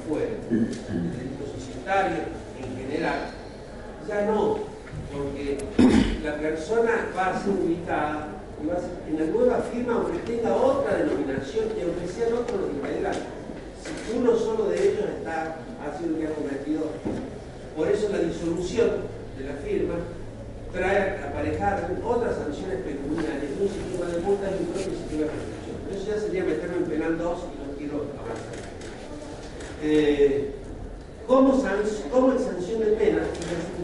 lo 0.08 0.14
que 0.14 0.26
fuere, 0.26 0.36
delitos 0.48 1.50
societarios 1.58 2.26
en 2.62 2.76
general, 2.76 3.30
ya 4.08 4.26
no, 4.26 4.58
porque 5.12 5.58
la 6.22 6.36
persona 6.36 7.08
va 7.16 7.26
a 7.28 7.42
ser 7.42 7.52
ubicada 7.52 8.28
y 8.62 8.66
va 8.66 8.74
a 8.74 8.80
ser 8.80 8.90
en 9.08 9.18
la 9.18 9.26
nueva 9.26 9.58
firma 9.72 9.94
aunque 9.94 10.18
tenga 10.18 10.54
otra 10.54 10.96
denominación 10.96 11.66
y 11.76 11.82
aunque 11.82 12.06
sean 12.06 12.32
otros 12.32 12.60
los. 12.60 13.16
Si 13.86 14.18
uno 14.18 14.36
solo 14.36 14.68
de 14.68 14.82
ellos 14.82 15.04
está 15.18 15.56
haciendo 15.86 16.18
que 16.18 16.26
ha 16.26 16.34
cometido, 16.34 16.90
por 17.76 17.88
eso 17.88 18.08
la 18.10 18.18
disolución 18.18 18.90
de 19.38 19.44
la 19.44 19.54
firma 19.54 19.94
trae 20.72 21.20
aparejadas 21.22 21.90
otras 22.04 22.36
sanciones 22.36 22.80
pecuniarias, 22.82 23.52
un 23.60 23.68
sistema 23.68 24.06
de 24.10 24.20
multas 24.20 24.50
y 24.50 24.62
un 24.62 24.66
propio 24.66 24.90
sistema 24.90 25.22
de 25.22 25.30
protección. 25.30 25.76
Eso 25.92 26.04
ya 26.10 26.20
sería 26.20 26.44
meterme 26.44 26.76
en 26.78 26.84
penal 26.84 27.18
2 27.18 27.38
y 27.38 27.70
no 27.70 27.78
quiero 27.78 27.96
avanzar. 28.18 28.55
Eh, 29.82 30.50
¿cómo, 31.26 31.60
san- 31.60 31.82
cómo 32.10 32.32
en 32.32 32.38
sanción 32.38 32.80
de 32.80 32.86
pena? 32.86 33.22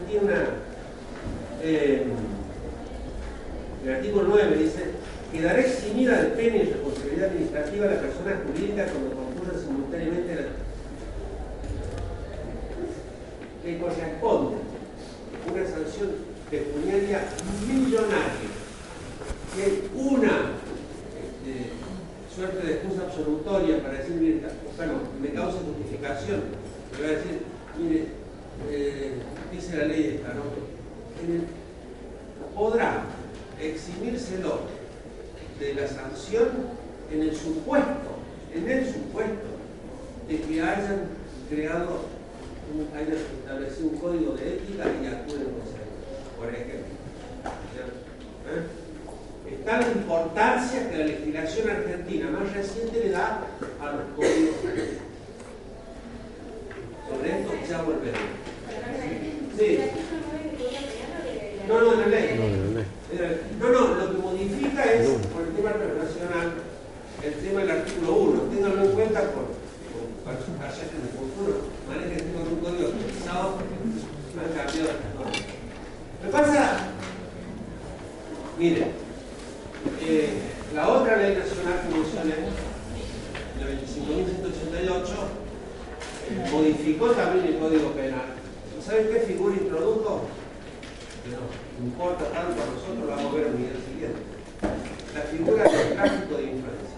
Tiene 0.09 0.25
una. 0.25 0.45
eh, 1.61 2.03
el 3.85 3.93
artículo 3.93 4.25
9 4.29 4.57
dice: 4.57 4.83
quedará 5.31 5.59
eximida 5.59 6.21
de 6.21 6.29
pena 6.29 6.55
y 6.57 6.63
responsabilidad 6.73 7.29
administrativa 7.29 7.85
la 7.87 8.01
persona 8.01 8.41
jurídica 8.45 8.85
cuando 8.85 9.15
concurra 9.15 9.59
simultáneamente 9.59 10.33
a 10.33 10.35
la 10.35 10.41
que 13.63 13.77
corresponde 13.79 14.57
una 15.51 15.63
sanción 15.65 16.09
pecuniaria 16.51 17.21
millonaria, 17.67 18.49
que 19.55 19.87
una 19.95 20.51
este, 21.17 21.71
suerte 22.35 22.65
de 22.67 22.73
excusa 22.73 23.03
absolutoria 23.03 23.81
para 23.83 23.97
decir, 23.99 24.15
mire, 24.15 24.41
bueno, 24.77 24.93
me 25.21 25.29
causa 25.29 25.59
justificación, 25.59 26.41
le 26.93 26.97
voy 26.97 27.07
a 27.13 27.17
decir, 27.17 27.39
mire, 27.79 28.05
eh, 28.69 29.13
dice 29.51 29.77
la 29.77 29.85
ley 29.85 30.15
esta, 30.17 30.33
¿no? 30.33 30.43
Podrá 32.55 33.03
eximírselo 33.61 34.59
de 35.59 35.73
la 35.75 35.87
sanción 35.87 36.49
en 37.11 37.21
el 37.23 37.35
supuesto, 37.35 38.09
en 38.53 38.69
el 38.69 38.85
supuesto 38.91 39.47
de 40.27 40.39
que 40.41 40.61
hayan 40.61 41.07
creado, 41.49 42.01
un- 42.73 42.87
hayan 42.97 43.17
establecido 43.17 43.89
un 43.89 43.97
código 43.97 44.33
de 44.33 44.53
ética 44.55 44.85
y 45.01 45.07
actúen 45.07 45.41
en 45.41 45.47
por 46.39 46.49
ejemplo. 46.49 46.93
¿Eh? 48.45 48.82
Está 49.49 49.81
la 49.81 49.87
importancia 49.87 50.89
que 50.89 50.97
la 50.97 51.05
legislación 51.05 51.69
argentina 51.69 52.29
más 52.31 52.53
reciente 52.53 52.99
le 52.99 53.09
da 53.11 53.41
a 53.81 53.91
los 53.91 54.01
códigos. 54.15 54.55
Sobre 57.09 57.39
esto 57.39 57.53
ya 57.69 57.81
volveremos. 57.81 58.43
Sí. 59.57 59.79
No, 61.67 61.81
no, 61.81 61.95
la 61.95 62.07
ley. 62.07 62.39
No, 63.59 63.69
no, 63.69 63.93
lo 63.95 64.11
que 64.11 64.17
modifica 64.17 64.83
es, 64.85 65.07
por 65.33 65.43
el 65.43 65.53
tema 65.53 65.71
internacional, 65.71 66.53
el 67.23 67.33
tema 67.33 67.59
del 67.61 67.71
artículo 67.71 68.13
1. 68.13 68.41
Ténganlo 68.43 68.83
en 68.83 68.91
cuenta 68.91 69.21
por, 69.21 69.47
por 70.23 70.57
pasajes 70.57 70.89
en 70.93 71.01
el 71.01 71.09
futuro. 71.09 71.61
Manejen 71.87 72.31
de 72.31 72.37
un 72.37 72.59
código 72.59 72.87
actualizado 72.87 73.55
porque 73.55 73.75
han 74.39 74.65
cambiado 74.65 74.89
las 74.89 75.27
cosas. 75.27 75.43
Me 76.23 76.29
pasa, 76.29 76.77
mire, 78.57 78.87
eh, 80.01 80.29
la 80.73 80.89
otra 80.89 81.17
ley 81.17 81.35
nacional 81.35 81.81
que 81.81 81.95
mencioné, 81.95 82.35
la 83.59 83.65
25.188, 83.67 85.03
eh, 86.29 86.49
modificó 86.51 87.11
también 87.11 87.45
el 87.45 87.59
Código 87.59 87.91
Penal. 87.91 88.35
¿Saben 88.85 89.07
qué 89.07 89.19
figura 89.21 89.55
introdujo? 89.55 90.27
Que 91.23 91.31
no 91.31 91.85
importa 91.85 92.25
tanto 92.25 92.61
a 92.61 92.65
nosotros, 92.65 92.99
lo 92.99 93.07
vamos 93.07 93.31
a 93.31 93.35
ver 93.35 93.47
en 93.47 93.51
el 93.51 93.57
video 93.57 93.79
siguiente. 93.87 94.19
La 95.13 95.21
figura 95.21 95.63
del 95.63 95.93
tráfico 95.93 96.35
de 96.35 96.43
influencias. 96.43 96.91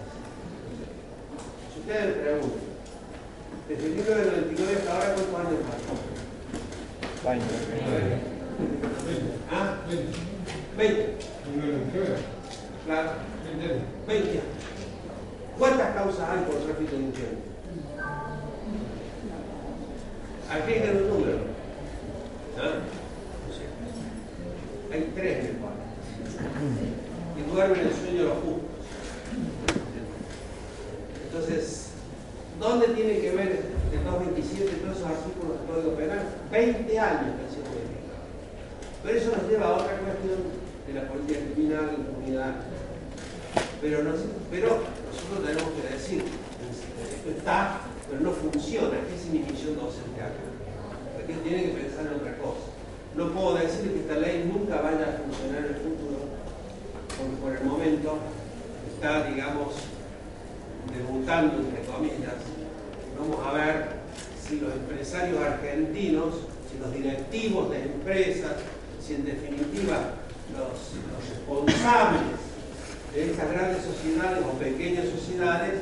Si 1.72 1.80
ustedes 1.80 2.06
me 2.06 2.22
preguntan, 2.22 2.66
desde 3.68 3.88
1999 3.88 4.74
hasta 4.78 4.92
ahora, 4.92 5.14
¿cuántos 5.14 5.52
años 5.52 5.60
pasó? 5.66 5.94
20. 7.28 7.44
¿Ah? 9.50 9.76
20. 10.76 11.16
Claro. 12.86 13.10
20 14.06 14.30
años. 14.30 14.42
¿Cuántas 15.58 15.94
causas 15.94 16.28
hay 16.28 16.44
por 16.44 16.54
tráfico 16.56 16.96
de 16.96 17.02
influencias? 17.02 17.46
Aquí 20.50 20.72
hay 20.72 20.96
un 20.96 21.08
número. 21.08 21.38
¿Ah? 22.58 22.74
Hay 24.92 25.12
tres 25.14 25.38
en 25.38 25.46
el. 25.46 25.56
Y 27.36 27.50
duermen 27.52 27.80
el 27.80 27.92
sueño 27.92 28.22
de 28.22 28.28
los 28.28 28.38
justos. 28.38 28.70
Entonces, 31.26 31.88
¿dónde 32.60 32.88
tiene 32.88 33.18
que 33.18 33.30
ver 33.32 33.64
el 33.92 34.04
227 34.04 34.64
y 34.64 34.80
todos 34.80 34.96
esos 34.96 35.10
artículos 35.10 35.58
del 35.58 35.66
Código 35.68 35.96
Penal? 35.96 36.24
20 36.52 37.00
años 37.00 37.34
que 37.36 37.44
han 37.44 37.50
sido. 37.50 37.66
Pero 39.02 39.18
eso 39.18 39.32
nos 39.36 39.50
lleva 39.50 39.66
a 39.66 39.74
otra 39.74 39.98
cuestión 39.98 40.38
de 40.86 40.94
la 40.94 41.08
política 41.08 41.40
criminal, 41.52 41.90
impunidad. 41.98 42.54
Pero, 43.88 44.02
no, 44.02 44.10
pero 44.50 44.82
nosotros 45.06 45.46
tenemos 45.46 45.70
que 45.78 45.94
decir, 45.94 46.18
esto 46.18 47.30
está, 47.30 47.82
pero 48.10 48.20
no 48.20 48.32
funciona. 48.32 48.98
¿Qué 49.06 49.14
es 49.14 49.26
mi 49.30 49.38
docente 49.46 50.20
acá? 50.20 50.42
Porque 51.14 51.34
tiene 51.34 51.62
que 51.62 51.68
pensar 51.68 52.06
en 52.06 52.14
otra 52.18 52.36
cosa. 52.38 52.66
No 53.14 53.30
puedo 53.30 53.54
decir 53.54 53.92
que 53.92 54.00
esta 54.00 54.18
ley 54.18 54.50
nunca 54.52 54.82
vaya 54.82 55.06
a 55.06 55.22
funcionar 55.22 55.58
en 55.58 55.70
el 55.70 55.80
futuro, 55.86 56.18
porque 57.16 57.36
por 57.40 57.52
el 57.54 57.62
momento 57.62 58.18
está, 58.92 59.30
digamos, 59.30 59.74
debutando, 60.92 61.58
entre 61.60 61.82
comillas. 61.86 62.42
Vamos 63.16 63.38
a 63.46 63.52
ver 63.52 63.86
si 64.42 64.58
los 64.58 64.72
empresarios 64.72 65.40
argentinos, 65.40 66.34
si 66.72 66.78
los 66.80 66.92
directivos 66.92 67.70
de 67.70 67.82
empresas, 67.84 68.54
si 69.00 69.14
en 69.14 69.26
definitiva 69.26 70.10
los 70.50 70.90
responsables 71.22 72.45
de 73.16 73.30
estas 73.30 73.50
grandes 73.50 73.82
sociedades 73.82 74.44
o 74.44 74.58
pequeñas 74.58 75.06
sociedades 75.08 75.80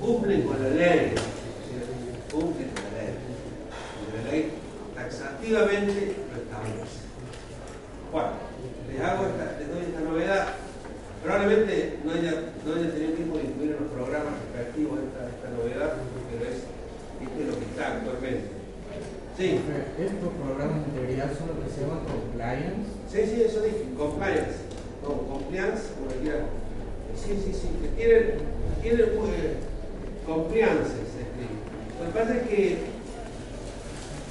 cumplen 0.00 0.42
con 0.42 0.62
la 0.62 0.68
ley. 0.68 1.14
Cumplen 2.30 2.70
con 2.70 2.84
la 2.86 3.02
ley. 3.02 3.14
Y 3.98 4.14
la 4.14 4.30
ley 4.30 4.50
taxativamente 4.94 6.14
lo 6.30 6.36
establece. 6.38 7.02
Bueno, 8.12 8.28
les 8.86 9.00
hago 9.02 9.26
esta, 9.26 9.58
les 9.58 9.68
doy 9.68 9.82
esta 9.82 10.00
novedad. 10.00 10.46
Probablemente 11.24 11.98
no 12.04 12.12
haya, 12.12 12.54
no 12.64 12.74
haya 12.74 12.92
tenido 12.94 13.12
tiempo 13.14 13.38
de 13.38 13.44
incluir 13.44 13.72
en 13.72 13.82
los 13.82 13.90
programas 13.90 14.34
respectivos 14.54 15.00
esta, 15.02 15.26
esta 15.26 15.48
novedad, 15.58 15.90
pero 16.30 16.44
es, 16.46 16.62
es 16.62 17.46
lo 17.50 17.58
que 17.58 17.66
está 17.66 17.98
actualmente. 17.98 18.46
Sí, 19.36 19.58
Estos 19.98 20.32
programas 20.38 20.86
de 20.86 20.86
integridad 20.94 21.36
son 21.36 21.48
los 21.50 21.66
que 21.66 21.74
se 21.74 21.80
llaman 21.82 22.06
compliance. 22.06 22.86
sí, 23.10 23.20
sí, 23.26 23.42
eso 23.42 23.60
dije, 23.60 23.90
compliance. 23.98 24.70
No, 25.02 25.18
compliance, 25.26 25.90
como 25.98 26.14
le 26.14 26.22
quieran. 26.22 26.65
Sí, 27.14 27.32
sí, 27.44 27.52
sí, 27.52 27.68
que 27.82 27.88
tienen, 27.96 28.34
tienen 28.82 29.00
eh, 29.00 29.56
compliance, 30.26 30.90
se 30.90 31.22
escribe. 31.22 31.56
Lo 32.00 32.06
que 32.06 32.18
pasa 32.18 32.36
es 32.36 32.48
que 32.48 32.78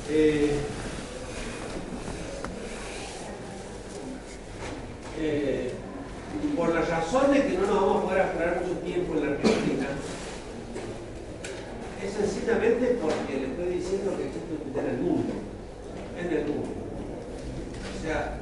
eh, 0.09 0.59
eh, 5.19 5.71
por 6.55 6.73
las 6.73 6.89
razones 6.89 7.45
que 7.45 7.57
no 7.57 7.61
nos 7.65 7.75
vamos 7.75 7.97
a 7.97 8.07
poder 8.07 8.21
aclarar 8.21 8.61
mucho 8.61 8.79
tiempo 8.79 9.13
en 9.15 9.25
la 9.25 9.31
Argentina, 9.31 9.87
es 12.03 12.13
sencillamente 12.13 12.97
porque 13.01 13.35
le 13.35 13.47
estoy 13.47 13.79
diciendo 13.79 14.15
que 14.17 14.27
existe 14.27 14.79
en 14.79 14.89
el 14.89 14.97
mundo, 15.01 15.33
en 16.19 16.33
el 16.37 16.45
mundo. 16.45 16.69
O 17.97 18.03
sea, 18.03 18.37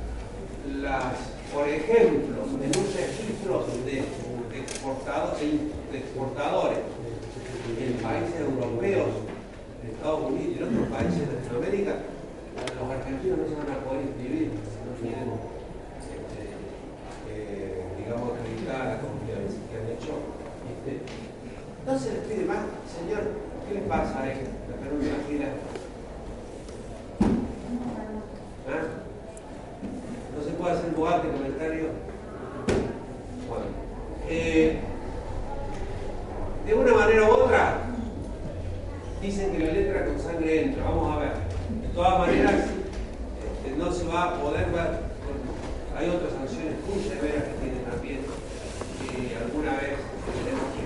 las, 0.81 1.13
por 1.53 1.67
ejemplo, 1.69 2.43
en 2.61 2.79
un 2.79 2.87
registro 2.93 3.67
de 3.85 4.03
exportado- 4.83 5.37
exportadores 5.93 6.79
en 7.79 7.93
países 8.03 8.35
europeos, 8.41 9.07
en 9.81 9.89
Estados 9.95 10.21
Unidos 10.27 10.51
y 10.51 10.57
en 10.59 10.63
otros 10.67 10.87
países 10.91 11.19
de 11.23 11.35
Latinoamérica, 11.39 11.93
los 12.75 12.91
argentinos 12.91 13.37
no 13.39 13.47
se 13.47 13.55
van 13.55 13.71
a 13.71 13.79
poder 13.87 14.01
inscribir 14.03 14.51
si 14.51 14.77
no 14.83 14.91
tienen, 14.99 15.29
este, 16.03 16.43
eh, 17.31 17.83
digamos, 17.97 18.35
acreditada 18.35 18.83
la 18.95 18.99
confianza 18.99 19.55
que 19.71 19.75
han 19.79 19.87
hecho. 19.95 20.13
¿viste? 20.67 20.99
Entonces 21.79 22.13
les 22.13 22.23
pide 22.27 22.43
más, 22.45 22.67
señor, 22.91 23.23
¿qué 23.67 23.73
le 23.75 23.81
pasa 23.87 24.19
a 24.19 24.31
él? 24.33 24.39
La 24.67 24.75
pregunta 24.83 25.15
fila. 25.27 25.47
¿Ah? 28.67 28.83
¿No 30.35 30.43
se 30.43 30.51
puede 30.51 30.71
hacer 30.75 30.91
boate 30.91 31.27
comentario? 31.31 31.87
Bueno. 33.47 33.92
Eh, 34.35 34.79
de 36.65 36.73
una 36.73 36.93
manera 36.93 37.23
u 37.29 37.31
otra, 37.31 37.81
dicen 39.21 39.51
que 39.51 39.59
la 39.59 39.73
letra 39.73 40.05
con 40.05 40.19
sangre 40.19 40.63
entra. 40.63 40.83
Vamos 40.85 41.15
a 41.15 41.19
ver. 41.19 41.33
De 41.81 41.87
todas 41.93 42.19
maneras, 42.19 42.53
este, 42.55 43.77
no 43.77 43.91
se 43.91 44.05
va 44.05 44.23
a 44.23 44.41
poder 44.41 44.65
ver. 44.71 45.13
hay 45.95 46.09
otras 46.09 46.33
sanciones 46.33 46.73
muy 46.89 47.03
severas 47.03 47.43
que 47.43 47.61
tienen 47.61 47.85
también, 47.85 48.19
que 49.05 49.37
alguna 49.37 49.71
vez 49.77 50.01
tenemos 50.01 50.65
que. 50.73 50.81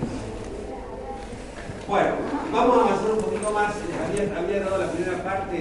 Bueno, 1.88 2.10
vamos 2.52 2.76
a 2.76 2.80
avanzar 2.84 3.10
un 3.12 3.22
poquito 3.24 3.50
más. 3.50 3.72
Les 3.88 3.96
había, 3.96 4.38
había 4.38 4.60
dado 4.60 4.76
la 4.76 4.92
primera 4.92 5.24
parte 5.24 5.56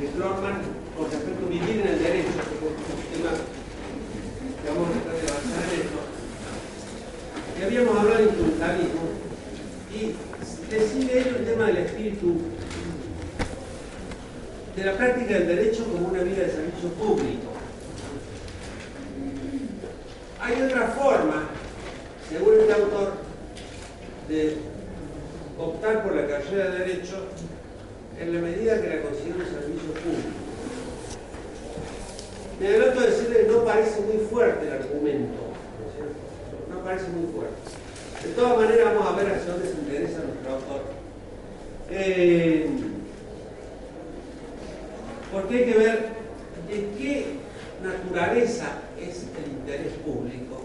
de 0.00 0.08
Florman 0.08 0.56
con 0.96 1.10
respecto 1.10 1.44
a 1.44 1.50
vivir 1.50 1.80
en 1.84 1.88
el 1.88 1.98
derecho, 2.02 2.32
que 2.32 2.56
es 2.56 2.64
un 2.64 3.04
tema 3.12 3.32
que 3.36 4.68
vamos 4.72 4.88
a 4.88 4.92
tratar 5.04 5.20
de 5.20 5.28
avanzar 5.28 5.64
en 5.68 5.80
esto. 5.84 6.16
Y 7.55 7.55
habíamos 7.66 7.98
hablado 7.98 8.18
de 8.18 8.24
instrumentalismo 8.24 9.02
y 9.92 10.72
decide 10.72 11.18
él 11.18 11.36
el 11.38 11.44
tema 11.46 11.66
del 11.66 11.78
espíritu 11.78 12.34
de 14.76 14.84
la 14.84 14.92
práctica 14.92 15.34
del 15.34 15.48
derecho 15.48 15.84
como 15.84 16.08
una 16.08 16.22
vida 16.22 16.42
de 16.44 16.50
servicio 16.50 16.90
público. 16.90 17.52
Hay 20.40 20.62
otra 20.62 20.88
forma, 20.88 21.48
según 22.28 22.54
este 22.60 22.72
autor, 22.72 23.14
de 24.28 24.56
optar 25.58 26.04
por 26.04 26.14
la 26.14 26.26
carrera 26.28 26.70
de 26.70 26.78
derecho 26.78 27.26
en 28.20 28.34
la 28.34 28.40
medida 28.40 28.80
que 28.80 28.88
la 28.88 29.02
considera 29.02 29.36
un 29.36 29.44
servicio 29.44 29.92
público. 29.94 30.46
Me 32.60 32.68
adelanto 32.68 33.00
a 33.00 33.04
decirle 33.04 33.38
que 33.38 33.52
no 33.52 33.64
parece 33.64 34.00
muy 34.02 34.26
fuerte 34.30 34.66
el 34.66 34.72
argumento, 34.72 35.40
¿no 35.80 35.88
es 35.88 35.94
cierto? 35.94 36.26
No 36.70 36.84
parece 36.84 37.08
muy 37.08 37.32
fuerte. 37.32 37.46
De 38.26 38.32
todas 38.34 38.56
maneras, 38.56 38.94
vamos 38.94 39.12
a 39.12 39.16
ver 39.16 39.34
hacia 39.34 39.52
dónde 39.52 39.68
se 39.68 39.78
interesa 39.78 40.18
nuestro 40.24 40.54
autor. 40.54 40.82
Eh, 41.90 42.68
porque 45.32 45.56
hay 45.56 45.64
que 45.64 45.78
ver 45.78 46.08
de 46.68 46.90
qué 46.98 47.26
naturaleza 47.82 48.78
es 49.00 49.26
el 49.38 49.52
interés 49.52 49.92
público, 50.04 50.62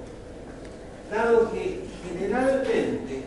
dado 1.11 1.51
que 1.51 1.81
generalmente 2.07 3.23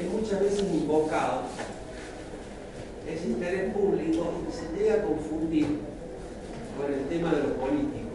es 0.00 0.10
muchas 0.10 0.40
veces 0.40 0.60
invocado 0.60 1.42
ese 3.08 3.26
interés 3.26 3.72
público 3.74 4.32
y 4.48 4.52
se 4.52 4.78
llega 4.78 4.94
a 4.94 5.02
confundir 5.02 5.66
con 6.76 6.92
el 6.92 7.04
tema 7.08 7.32
de 7.32 7.42
lo 7.42 7.54
político. 7.54 8.10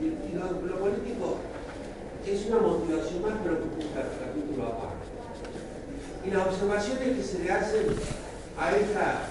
Y, 0.00 0.04
y 0.04 0.34
lo, 0.34 0.66
lo 0.66 0.78
político 0.78 1.36
es 2.26 2.46
una 2.46 2.58
motivación 2.58 3.22
más, 3.22 3.34
pero 3.42 3.58
que 3.58 3.80
es 3.80 3.86
un 3.86 3.92
capítulo 3.92 4.66
aparte. 4.66 5.06
Y 6.24 6.30
las 6.30 6.46
observaciones 6.48 7.16
que 7.16 7.22
se 7.22 7.38
le 7.44 7.50
hacen 7.50 7.86
a 8.58 8.76
esta 8.76 9.28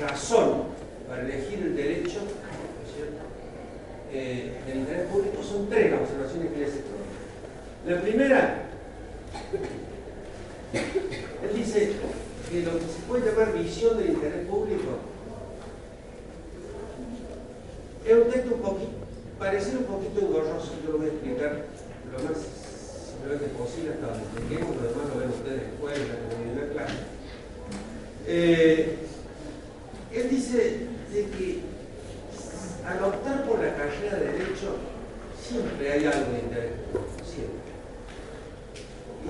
razón 0.00 0.62
para 1.08 1.22
elegir 1.22 1.58
el 1.58 1.76
derecho, 1.76 2.20
¿no 2.20 2.86
es 2.86 2.94
cierto? 2.94 3.24
Eh, 4.12 4.60
del 4.66 4.78
interés 4.78 5.06
público 5.08 5.42
son 5.42 5.68
tres 5.68 5.90
las 5.90 6.02
observaciones 6.02 6.52
que 6.52 6.58
le 6.58 6.66
hace 6.66 6.82
Freud. 6.84 7.94
La 7.94 8.00
primera, 8.00 8.62
él 10.72 11.56
dice 11.56 11.92
que 12.50 12.62
lo 12.62 12.72
que 12.74 12.80
se 12.80 13.00
puede 13.06 13.26
llamar 13.26 13.52
visión 13.54 13.98
del 13.98 14.10
interés 14.10 14.46
público 14.46 14.98
Es 18.08 18.16
un 18.16 18.30
texto 18.30 18.54
un 18.54 18.60
poquito, 18.62 18.92
parece 19.38 19.76
un 19.76 19.84
poquito 19.84 20.20
engorroso, 20.20 20.72
yo 20.82 20.92
lo 20.92 20.98
voy 20.98 21.08
a 21.08 21.10
explicar 21.10 21.64
lo 22.10 22.18
más 22.24 22.38
simplemente 23.10 23.48
posible 23.48 23.92
hasta 23.92 24.06
donde 24.06 24.40
lleguemos, 24.48 24.76
lo 24.76 24.82
demás 24.88 25.08
lo 25.12 25.20
ven 25.20 25.28
ustedes 25.28 25.60
después 25.60 25.98
en 25.98 26.08
la 26.08 26.14
comunidad 26.30 26.72
clase. 26.72 26.94
Eh, 28.26 28.96
él 30.14 30.30
dice 30.30 30.86
de 31.12 31.24
que 31.36 31.60
al 32.86 33.04
optar 33.04 33.44
por 33.44 33.60
la 33.60 33.74
carrera 33.76 34.16
de 34.16 34.32
Derecho 34.32 34.76
siempre 35.38 35.92
hay 35.92 36.06
algo 36.06 36.32
de 36.32 36.38
interés, 36.38 36.72
siempre. 37.26 37.68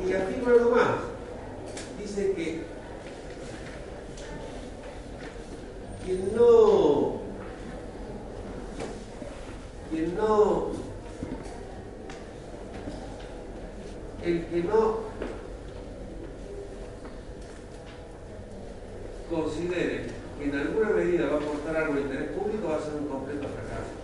Y 0.07 0.13
afirma 0.13 0.53
algo 0.53 0.71
más. 0.71 1.01
Dice 2.01 2.33
que 2.33 2.63
quien 6.05 6.37
no 6.37 7.19
quien 9.91 10.15
no 10.17 10.69
el 14.23 14.45
que 14.47 14.63
no 14.63 14.99
considere 19.31 20.07
que 20.39 20.45
en 20.45 20.55
alguna 20.55 20.91
medida 20.91 21.27
va 21.29 21.35
a 21.35 21.37
aportar 21.39 21.77
algo 21.77 21.95
de 21.95 22.01
interés 22.03 22.31
público 22.31 22.69
va 22.69 22.77
a 22.77 22.83
ser 22.83 22.95
un 22.95 23.09
completo 23.09 23.47
fracaso. 23.49 23.97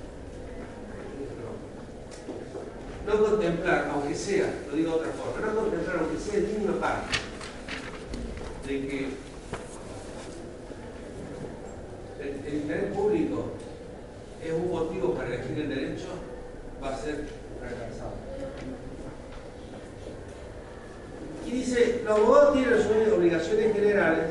No 3.06 3.24
contemplar, 3.24 3.90
aunque 3.92 4.14
sea, 4.14 4.52
lo 4.70 4.76
digo 4.76 4.90
de 4.90 4.96
otra 4.96 5.12
forma, 5.12 5.46
no 5.46 5.60
contemplar, 5.60 5.96
aunque 5.98 6.18
sea 6.18 6.38
en 6.38 6.52
mínima 6.52 6.80
parte, 6.80 7.18
de 8.66 8.87
que 8.87 9.08
el, 12.55 12.62
interés 12.62 12.95
público 12.95 13.45
es 14.45 14.53
un 14.53 14.71
motivo 14.71 15.14
para 15.14 15.29
elegir 15.29 15.59
el 15.59 15.69
derecho, 15.69 16.07
va 16.83 16.95
a 16.95 16.99
ser 16.99 17.25
fracasado. 17.59 18.12
Y 21.47 21.51
dice, 21.51 22.03
los 22.05 22.19
abogados 22.19 22.55
tienen 22.55 23.12
obligaciones 23.12 23.73
generales, 23.73 24.27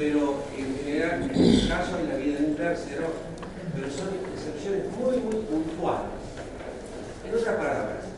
Pero 0.00 0.44
en 0.56 0.78
general, 0.82 1.28
en 1.28 1.44
el 1.44 1.68
caso 1.68 1.98
de 1.98 2.04
la 2.08 2.16
vida 2.16 2.40
de 2.40 2.46
un 2.46 2.56
tercero, 2.56 3.12
pero 3.76 3.84
son 3.92 4.08
excepciones 4.32 4.88
muy, 4.96 5.20
muy 5.20 5.44
puntuales. 5.44 6.16
En 7.28 7.34
otras 7.36 7.56
palabras, 7.56 8.08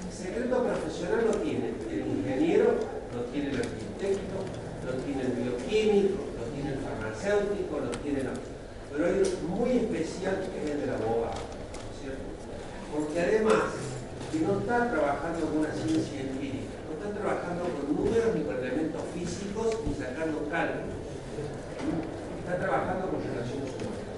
el 0.00 0.16
secreto 0.16 0.64
profesional 0.64 1.20
lo 1.28 1.36
tiene 1.44 1.76
el 1.92 2.06
ingeniero, 2.08 2.72
lo 3.12 3.20
tiene 3.28 3.50
el 3.50 3.56
arquitecto, 3.60 4.36
lo 4.88 4.92
tiene 5.04 5.20
el 5.28 5.32
bioquímico, 5.44 6.24
lo 6.40 6.44
tiene 6.56 6.72
el 6.72 6.80
farmacéutico, 6.80 7.80
lo 7.84 7.90
tiene 8.00 8.24
la... 8.24 8.32
Pero 8.88 9.04
hay 9.04 9.20
uno 9.20 9.56
muy 9.60 9.70
especial 9.76 10.40
que 10.48 10.56
es 10.56 10.70
el 10.72 10.80
del 10.80 11.04
abogado, 11.04 11.44
¿cierto? 12.00 12.32
Porque 12.96 13.20
además, 13.20 13.76
que 14.32 14.38
no 14.40 14.58
está 14.58 14.88
trabajando 14.88 15.52
con 15.52 15.68
una 15.68 15.72
ciencia 15.76 16.16
empírica, 16.16 16.80
no 16.88 16.96
está 16.96 17.12
trabajando 17.12 17.68
con 17.76 17.92
números 17.92 18.32
ni 18.32 18.40
con 18.40 18.56
elementos 18.56 19.02
físicos 19.12 19.84
ni 19.84 19.92
sacando 20.00 20.48
cálculos, 20.48 20.99
está 22.50 22.66
trabajando 22.66 23.10
con 23.10 23.22
relaciones 23.22 23.70
humanas. 23.78 24.10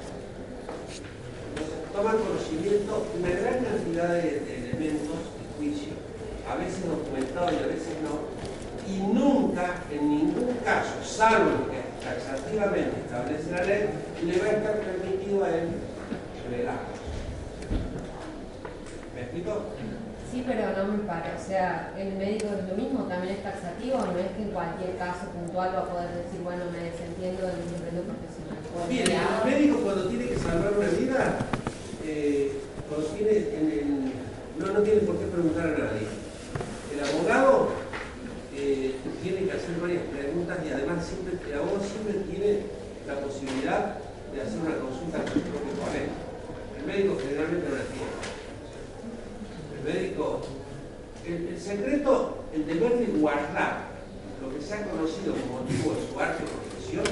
Entonces, 1.53 1.77
toma 1.93 2.13
conocimiento 2.13 3.07
una 3.19 3.29
gran 3.29 3.65
cantidad 3.65 4.09
de, 4.09 4.41
de 4.41 4.53
elementos 4.57 5.21
de 5.37 5.45
juicio, 5.57 5.93
a 6.49 6.57
veces 6.57 6.89
documentados 6.89 7.53
y 7.53 7.63
a 7.63 7.67
veces 7.67 7.93
no, 8.01 8.33
y 8.89 8.99
nunca, 9.13 9.85
en 9.91 10.09
ningún 10.09 10.57
caso, 10.65 10.97
salvo 11.05 11.69
que 11.69 11.81
taxativamente 12.03 13.01
establece 13.05 13.51
la 13.51 13.65
ley, 13.65 13.89
le 14.25 14.39
va 14.39 14.47
a 14.47 14.51
estar 14.51 14.81
permitido 14.81 15.45
a 15.45 15.49
él 15.51 15.69
revelar. 16.49 16.81
¿Me 19.15 19.21
explico? 19.21 19.63
Sí, 20.33 20.43
pero 20.47 20.73
no 20.73 20.93
me 20.93 20.99
para. 21.05 21.37
O 21.39 21.45
sea, 21.47 21.93
el 21.99 22.15
médico 22.17 22.47
es 22.57 22.65
lo 22.67 22.75
mismo, 22.75 23.05
también 23.05 23.35
es 23.37 23.43
taxativo, 23.45 23.99
no 24.01 24.17
es 24.19 24.33
que 24.33 24.43
en 24.43 24.51
cualquier 24.51 24.97
caso 24.97 25.29
puntual 25.29 25.75
va 25.77 25.81
a 25.81 25.89
poder 25.93 26.09
decir, 26.25 26.41
bueno, 26.43 26.65
me 26.73 26.89
desentiendo 26.89 27.45
del 27.53 27.61
secreto 27.69 28.01
profesional. 28.09 28.57
Bien, 28.89 29.13
el 29.13 29.45
médico 29.45 29.77
cuando 29.85 30.09
tiene 30.09 30.25
que 30.33 30.39
salvar 30.39 30.73
una 30.73 30.89
vida, 30.89 31.37
eh, 32.07 32.53
cuando 32.89 33.07
tiene 33.13 33.33
en 33.61 33.65
el- 33.77 34.13
no, 34.59 34.73
no 34.73 34.81
tiene 34.81 35.01
por 35.03 35.19
qué 35.21 35.27
preguntar 35.27 35.67
a 35.69 35.79
nadie. 35.85 36.09
El 36.97 36.99
abogado 37.05 37.69
eh, 38.57 38.97
tiene 39.23 39.45
que 39.45 39.53
hacer 39.53 39.77
varias 39.81 40.03
preguntas 40.09 40.59
y 40.65 40.73
además 40.73 41.05
siempre, 41.05 41.37
el 41.45 41.59
abogado 41.61 41.81
siempre 41.85 42.25
tiene 42.33 42.61
la 43.07 43.21
posibilidad 43.21 43.97
de 44.33 44.41
hacer 44.41 44.59
una 44.65 44.77
consulta 44.81 45.19
con 45.29 45.33
su 45.37 45.41
propio 45.53 45.73
colega. 45.77 46.13
El 46.81 46.85
médico 46.89 47.21
generalmente 47.21 47.69
no 47.69 47.77
la 47.77 47.85
tiene. 47.93 48.32
Médico, 49.85 50.41
el, 51.27 51.59
secreto, 51.61 52.39
el 52.55 52.67
deber 52.67 52.99
de 52.99 53.19
guardar 53.19 53.93
que 54.53 54.61
se 54.61 54.75
ha 54.75 54.85
conocido 54.85 55.35
como 55.35 55.61
motivo 55.61 55.95
de 55.95 56.13
su 56.13 56.21
arte 56.21 56.45
o 56.45 56.47
profesión 56.47 57.05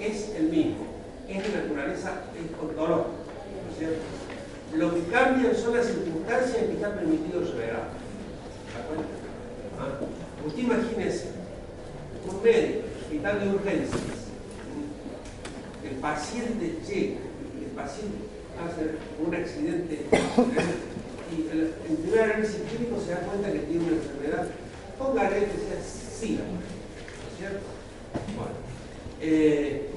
es 0.00 0.30
el 0.36 0.48
mismo, 0.48 0.86
es 1.28 1.42
de 1.42 1.60
naturaleza 1.60 2.22
ontológica, 2.60 3.08
¿no 3.80 3.86
es? 3.86 4.78
Lo 4.78 4.94
que 4.94 5.02
cambian 5.10 5.54
son 5.54 5.76
las 5.76 5.86
circunstancias 5.86 6.56
en 6.56 6.66
que 6.68 6.72
está 6.74 6.94
permitido 6.94 7.40
revelar. 7.40 7.90
¿Ah? 9.78 10.46
Usted 10.46 10.62
imagínese, 10.62 11.26
un 12.26 12.42
médico, 12.42 12.86
hospital 13.02 13.40
de 13.40 13.48
urgencias, 13.54 14.00
el 15.84 15.96
paciente 15.96 16.78
llega, 16.88 17.20
el 17.60 17.70
paciente 17.76 18.18
hace 18.58 18.96
un 19.24 19.34
accidente 19.34 20.06
y 21.32 21.48
el, 21.50 21.72
en 21.88 21.96
primer 21.96 22.20
análisis 22.20 22.60
clínico 22.68 23.00
se 23.00 23.12
da 23.12 23.20
cuenta 23.20 23.50
que 23.50 23.60
tiene 23.60 23.84
una 23.84 23.96
enfermedad, 23.96 24.46
póngale 24.98 25.46
que 25.46 25.58
sea 25.58 25.80
SIDA, 25.82 26.44
¿no 26.44 26.60
es 26.60 27.38
cierto? 27.38 27.66
Bueno, 28.36 28.52
eh, 29.20 29.90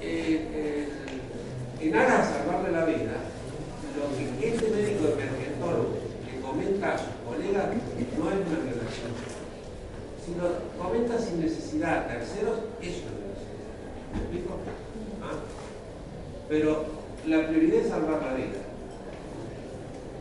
eh, 0.00 0.88
en 1.80 1.94
aras 1.94 2.28
de 2.28 2.38
salvarle 2.38 2.72
la 2.72 2.84
vida, 2.84 3.16
lo 3.96 4.16
que 4.16 4.48
este 4.48 4.68
médico 4.70 5.08
emergentólogo 5.08 5.98
le 6.26 6.40
comenta 6.40 6.94
a 6.94 6.98
sus 6.98 7.14
colegas 7.26 7.66
no 8.18 8.30
es 8.30 8.36
una 8.36 8.60
violación, 8.60 9.10
sino 10.24 10.42
comenta 10.78 11.18
sin 11.18 11.40
necesidad 11.40 11.98
a 11.98 12.08
terceros, 12.08 12.58
es 12.82 13.02
una 13.02 13.16
violación. 13.16 13.56
¿Me 14.12 14.20
explico? 14.20 14.54
¿Ah? 15.22 15.38
Pero 16.48 16.84
la 17.26 17.48
prioridad 17.48 17.80
es 17.80 17.88
salvar 17.88 18.22
la 18.22 18.34
vida. 18.34 18.65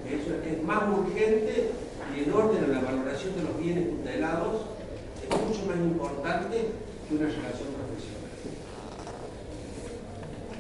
Eso 0.09 0.31
es 0.45 0.63
más 0.63 0.83
urgente 0.89 1.71
y 2.15 2.23
en 2.23 2.33
orden 2.33 2.63
a 2.63 2.67
la 2.67 2.79
valoración 2.79 3.35
de 3.35 3.43
los 3.43 3.57
bienes 3.59 3.89
tutelados 3.89 4.61
es 5.23 5.29
mucho 5.29 5.65
más 5.65 5.77
importante 5.77 6.57
que 7.09 7.15
una 7.15 7.25
relación 7.25 7.69
profesional. 7.73 8.29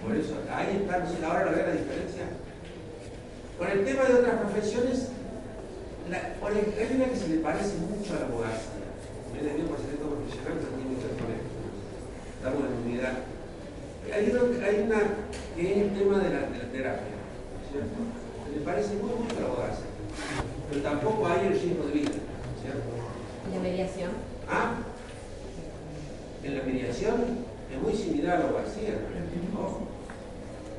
Por 0.03 0.15
eso, 0.17 0.33
ahí 0.53 0.81
está, 0.81 0.99
no 0.99 1.09
sé, 1.09 1.25
ahora 1.25 1.45
lo 1.45 1.51
ve 1.51 1.63
la 1.65 1.73
diferencia. 1.73 2.25
Con 3.57 3.67
el 3.69 3.85
tema 3.85 4.03
de 4.03 4.13
otras 4.15 4.35
profesiones, 4.41 5.09
la- 6.09 6.35
hay 6.43 6.95
una 6.95 7.05
que 7.05 7.15
se 7.17 7.27
le 7.29 7.37
parece 7.37 7.77
mucho 7.89 8.13
a 8.13 8.19
la 8.19 8.25
abogacía. 8.25 8.85
Me 9.33 9.41
dio 9.41 9.65
por 9.67 9.77
secreto 9.79 10.09
profesional, 10.09 10.53
pero 10.59 10.73
tiene. 10.77 10.95
Estamos 12.37 12.61
en 12.69 12.89
unidad. 12.89 13.15
Hay 14.13 14.29
una, 14.29 14.65
hay 14.67 14.75
una 14.85 14.99
que 15.55 15.61
es 15.71 15.77
el 15.81 15.93
tema 15.97 16.17
de 16.19 16.29
la, 16.29 16.39
de 16.45 16.57
la 16.59 16.71
terapia, 16.71 17.15
¿cierto? 17.71 17.97
Me 18.55 18.61
parece 18.61 18.95
muy 18.95 19.11
mucho 19.19 19.37
a 19.37 19.41
la 19.41 19.47
abogacía. 19.47 19.91
Pero 20.69 20.81
tampoco 20.81 21.27
hay 21.27 21.47
el 21.47 21.59
riesgo 21.59 21.83
de 21.87 21.91
vida, 21.91 22.11
¿cierto? 22.61 22.87
¿Y 23.51 23.55
la 23.55 23.61
mediación? 23.61 24.11
Ah, 24.49 24.75
en 26.43 26.57
la 26.57 26.63
mediación 26.63 27.15
es 27.71 27.81
muy 27.81 27.93
similar 27.93 28.37
a 28.37 28.39
la 28.39 28.45
abogacía. 28.45 28.95
¿no? 29.53 29.85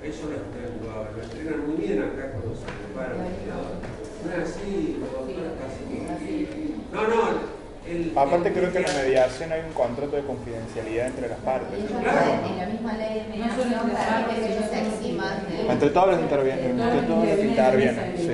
Eso 0.02 0.22
lo, 0.24 0.38
lo, 0.38 1.16
lo 1.16 1.22
entrenan 1.22 1.66
muy 1.66 1.76
bien 1.76 2.02
acá 2.02 2.32
cuando 2.32 2.54
se 2.56 2.64
prepara 2.64 3.14
el 3.14 3.32
mediador. 3.32 3.76
No 4.24 4.32
es 4.32 4.50
así, 4.50 4.96
los 5.00 5.12
doctores 5.12 5.52
casi. 5.60 6.48
No, 6.92 7.02
no. 7.08 7.55
El, 7.88 8.12
Aparte 8.16 8.48
el- 8.48 8.54
creo 8.54 8.72
que 8.72 8.78
en 8.78 8.84
la 8.84 8.92
mediación 8.94 9.52
hay 9.52 9.60
un 9.66 9.72
contrato 9.72 10.16
de 10.16 10.22
confidencialidad 10.22 11.06
entre 11.06 11.28
las 11.28 11.38
partes. 11.40 11.78
En 11.78 12.58
la 12.58 12.66
misma 12.66 12.92
ley 12.94 13.20
de 13.20 13.28
mediación 13.28 13.68
permite 13.70 14.40
que 14.40 14.52
ellos 14.52 14.64
se 14.70 14.86
eximan 14.88 15.46
de... 15.48 15.72
Entre 15.72 15.90
todos 15.90 16.08
los 16.12 16.20
intervienen, 16.20 16.80
entre 16.80 17.02
todos 17.06 17.28
los 17.28 17.38
intervienen, 17.38 18.14
sí. 18.16 18.30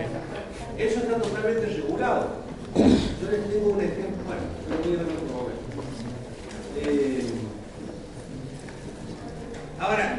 Eso 0.79 1.01
está 1.01 1.17
totalmente 1.19 1.67
regulado. 1.67 2.29
Yo 2.75 3.31
les 3.31 3.49
tengo 3.51 3.69
un 3.75 3.81
ejemplo, 3.81 4.25
bueno, 4.25 4.43
lo 4.71 4.77
voy 4.79 4.95
a 4.95 4.97
dar 4.97 5.07
en 5.07 5.17
otro 5.17 5.37
momento. 5.37 5.83
Eh, 6.81 7.25
ahora, 9.79 10.19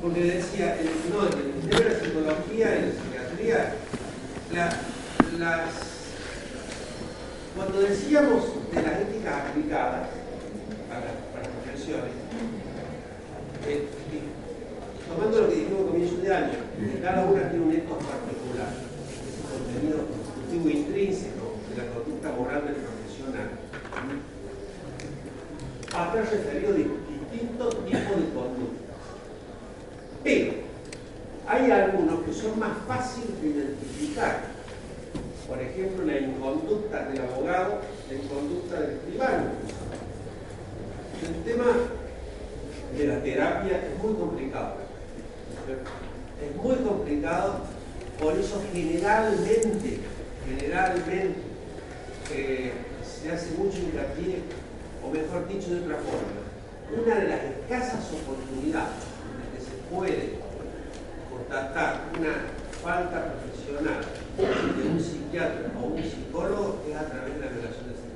porque 0.00 0.20
decía, 0.22 0.76
el, 0.78 0.88
no, 1.12 1.26
en 1.26 1.38
el 1.38 1.54
Ministerio 1.54 1.88
de 1.88 1.94
la 1.94 2.00
Psicología 2.04 2.66
y 2.76 2.80
la 2.82 2.92
Psiquiatría, 2.92 3.74
la- 4.52 4.72
las, 5.38 5.93
cuando 7.56 7.80
decíamos 7.80 8.44
de 8.72 8.82
las 8.82 9.00
éticas 9.00 9.34
aplicadas 9.48 10.08
a 10.90 10.94
las, 10.94 11.14
a 11.14 11.50
profesiones, 11.62 12.10
eh, 13.66 13.88
tomando 15.08 15.40
lo 15.40 15.48
que 15.48 15.54
dijimos 15.54 15.80
a 15.80 15.86
comienzo 15.86 16.16
de 16.16 16.34
año, 16.34 16.58
cada 17.02 17.24
una 17.26 17.50
tiene 17.50 17.64
un 17.64 17.72
ethos 17.72 17.98
particular, 17.98 18.74
un 19.38 19.64
contenido 19.64 19.98
constitutivo 20.06 20.68
intrínseco 20.70 21.44
de 21.70 21.82
la 21.82 21.92
conducta 21.94 22.32
moral 22.32 22.64
del 22.66 22.76
profesional. 22.82 23.50
Acá 25.94 26.22
referido 26.22 26.70
a 26.70 26.76
distintos 26.76 27.84
tipos 27.86 28.16
de 28.18 28.34
conducta. 28.34 28.94
Pero 30.24 30.52
hay 31.46 31.70
algunos 31.70 32.24
que 32.24 32.32
son 32.32 32.58
más 32.58 32.72
fáciles 32.88 33.40
de 33.40 33.48
identificar. 33.48 34.53
Por 35.48 35.60
ejemplo, 35.60 36.06
la 36.06 36.18
inconducta 36.18 37.04
del 37.04 37.20
abogado, 37.20 37.80
la 38.08 38.14
inconducta 38.14 38.80
del 38.80 38.90
escribano. 38.92 39.44
El 41.22 41.44
tema 41.44 41.66
de 42.96 43.06
la 43.06 43.22
terapia 43.22 43.78
es 43.78 44.02
muy 44.02 44.14
complicado. 44.14 44.76
Es 46.40 46.56
muy 46.62 46.76
complicado, 46.76 47.60
por 48.20 48.38
eso 48.38 48.62
generalmente, 48.72 50.00
generalmente 50.46 51.34
eh, 52.32 52.72
se 53.04 53.32
hace 53.32 53.50
mucho 53.58 53.78
hincapié, 53.78 54.40
o 55.02 55.10
mejor 55.10 55.46
dicho 55.48 55.74
de 55.74 55.80
otra 55.80 55.96
forma, 55.96 57.04
una 57.04 57.14
de 57.16 57.28
las 57.28 57.40
escasas 57.44 58.10
oportunidades 58.12 59.04
de 59.36 59.58
que 59.58 59.64
se 59.64 59.76
puede 59.94 60.38
constatar 61.30 62.00
una 62.18 62.34
falta 62.82 63.32
profesional 63.32 64.04
de 64.36 64.88
un 64.88 65.00
psiquiatra 65.00 65.70
o 65.80 65.86
un 65.86 66.02
psicólogo 66.02 66.82
es 66.88 66.96
a 66.96 67.06
través 67.06 67.34
de 67.34 67.40
la 67.40 67.46
relación 67.46 67.86
de 67.86 67.94
sexo 67.94 68.14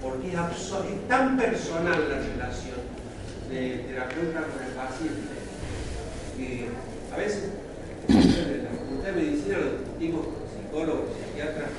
porque 0.00 0.28
es, 0.28 1.08
tan 1.08 1.36
personal 1.36 2.08
la 2.08 2.18
relación 2.18 2.80
de 3.50 3.84
terapeuta 3.88 4.40
con 4.48 4.62
el 4.64 4.72
paciente 4.72 5.34
que 6.36 6.68
a 7.12 7.16
veces 7.16 7.50
en 8.08 8.64
la 8.64 8.70
facultad 8.70 9.12
de 9.12 9.12
medicina 9.12 9.58
lo 9.58 9.78
discutimos 9.78 10.26
con 10.26 10.42
psicólogos, 10.50 11.08
psiquiatras, 11.16 11.70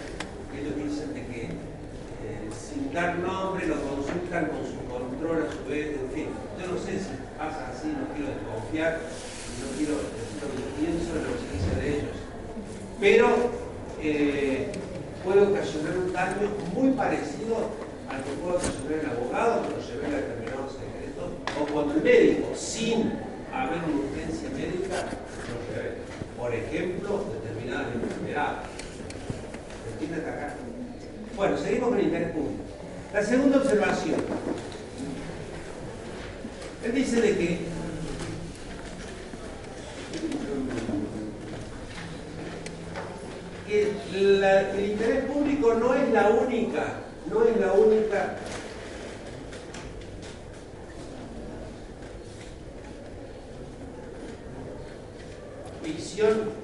que 0.51 0.61
ellos 0.61 0.75
dicen 0.77 1.13
de 1.13 1.21
que 1.27 1.41
eh, 2.25 2.49
sin 2.49 2.93
dar 2.93 3.19
nombre 3.19 3.67
lo 3.67 3.75
consultan 3.81 4.47
con 4.47 4.63
su 4.65 4.81
control 4.89 5.45
a 5.45 5.51
su 5.51 5.69
vez, 5.69 5.99
en 6.01 6.09
fin, 6.09 6.27
yo 6.57 6.73
no 6.73 6.77
sé 6.79 6.97
si 6.97 7.13
pasa 7.37 7.69
así, 7.69 7.93
no 7.93 8.09
quiero 8.15 8.33
desconfiar, 8.33 9.01
no 9.61 9.67
quiero 9.77 10.01
decir 10.01 10.41
lo 10.41 10.49
que 10.49 10.65
pienso 10.81 11.13
de 11.13 11.19
ellos, 11.21 11.54
pero 12.99 13.27
eh, 14.01 14.67
puede 15.23 15.41
ocasionar 15.41 15.97
un 15.97 16.13
daño 16.13 16.49
muy 16.73 16.91
parecido 16.91 17.69
al 18.09 18.23
que 18.23 18.31
puede 18.41 18.57
ocasionar 18.57 18.93
el 18.93 19.09
abogado 19.09 19.61
cuando 19.61 19.87
revela 19.87 20.17
determinados 20.17 20.71
secretos 20.73 21.31
o 21.59 21.73
cuando 21.73 21.93
el 21.95 22.01
médico, 22.01 22.47
sin 22.55 23.13
haber 23.53 23.79
una 23.83 23.97
urgencia 23.97 24.49
médica, 24.49 25.09
lo 25.49 25.75
revela. 25.75 25.95
Por 26.37 26.53
ejemplo, 26.53 27.25
determinadas 27.41 27.87
enfermedades. 27.95 28.69
¿Se 29.99 30.29
acá? 30.29 30.55
Bueno, 31.35 31.57
seguimos 31.57 31.89
con 31.89 31.99
el 31.99 32.05
interés 32.05 32.31
público. 32.31 32.63
La 33.13 33.23
segunda 33.23 33.57
observación. 33.57 34.21
Él 36.83 36.93
dice 36.93 37.19
de 37.19 37.37
que 37.37 37.59
que 43.67 43.91
la- 44.15 44.71
el 44.71 44.85
interés 44.91 45.25
público 45.25 45.73
no 45.75 45.93
es 45.93 46.09
la 46.11 46.29
única, 46.29 46.85
no 47.31 47.43
es 47.43 47.57
la 47.59 47.73
única. 47.73 48.35
Visión 55.83 56.54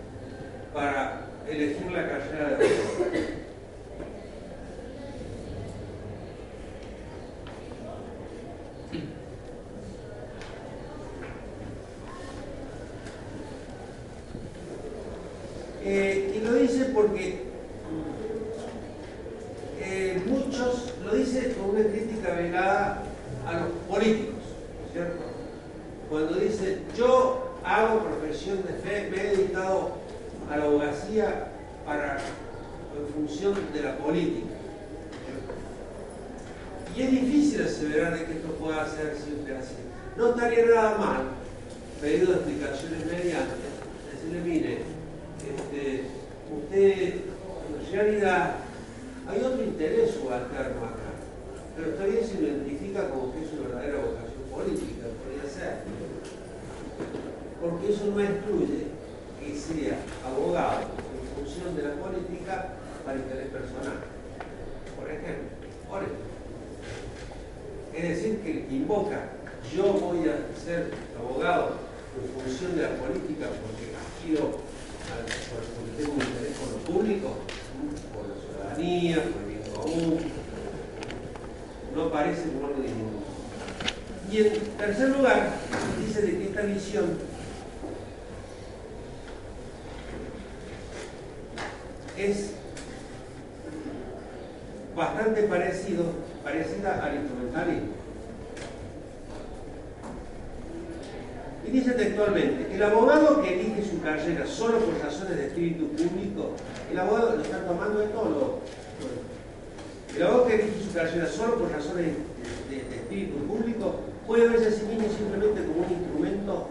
puede 114.32 114.48
verse 114.48 114.68
a 114.70 114.72
sí 114.72 114.86
mismo 114.86 115.10
simplemente 115.12 115.62
como 115.66 115.86
un 115.86 115.92
instrumento 115.92 116.70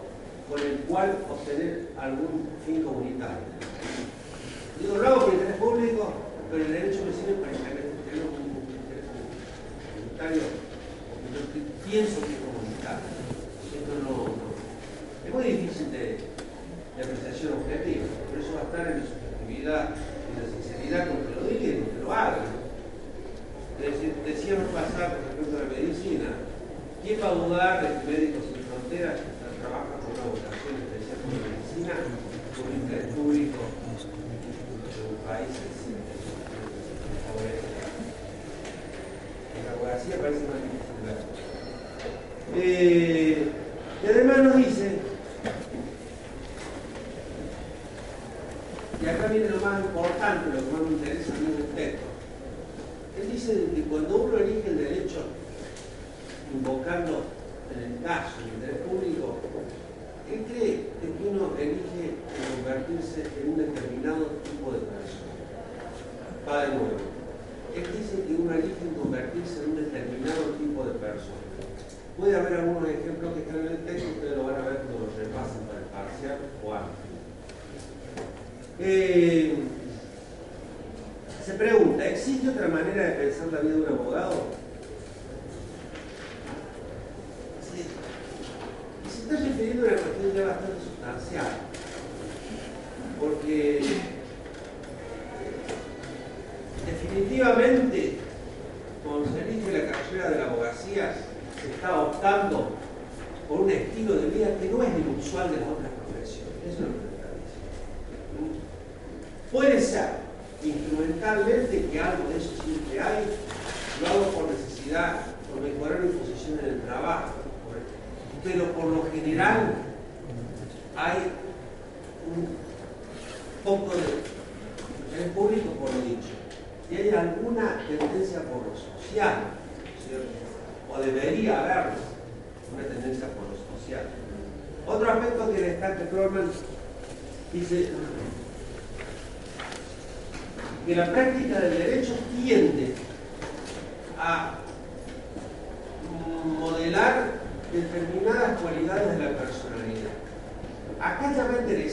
con 0.49 0.61
el 0.61 0.79
cual 0.89 1.19
obtener 1.29 1.91
algún 2.01 2.49
fin 2.65 2.83
comunitario. 2.83 3.37
Digo, 4.81 4.97
lo 4.97 5.27
que 5.27 5.27
el 5.27 5.33
interés 5.35 5.57
público, 5.57 6.13
pero 6.51 6.65
el 6.65 6.73
derecho 6.73 7.05
me 7.05 7.13
sirve 7.13 7.35
para 7.43 7.53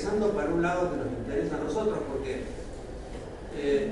para 0.07 0.49
un 0.49 0.61
lado 0.61 0.91
que 0.91 0.97
nos 0.97 1.07
interesa 1.07 1.55
a 1.57 1.63
nosotros, 1.63 1.99
porque 2.09 2.43
eh, 3.57 3.91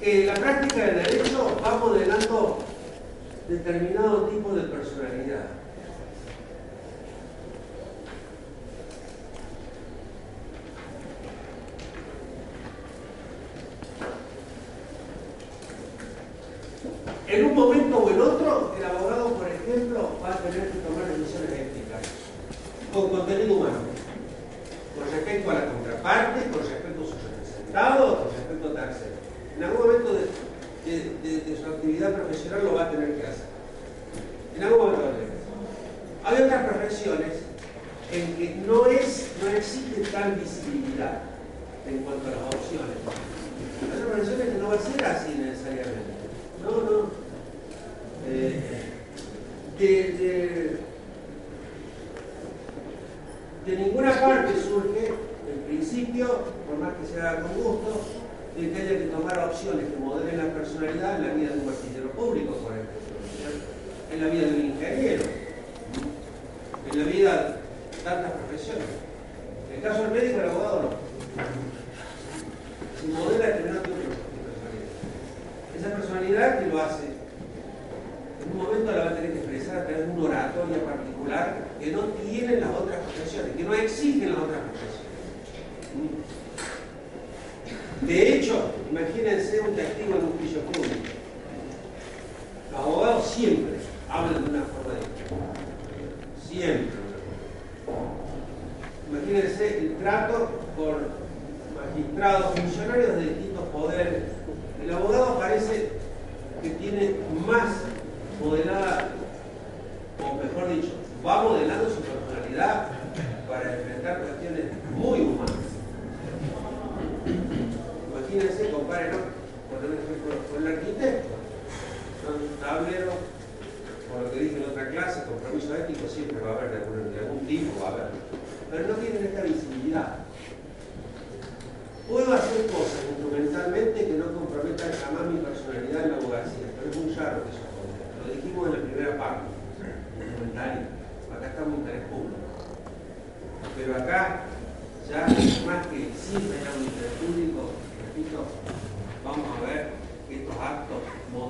que 0.00 0.26
la 0.26 0.34
práctica 0.34 0.86
del 0.86 0.96
derecho 0.96 1.56
va 1.64 1.78
modelando 1.78 2.58
determinado 3.48 4.28
tipo 4.28 4.52
de 4.52 4.62
personalidad. 4.62 5.59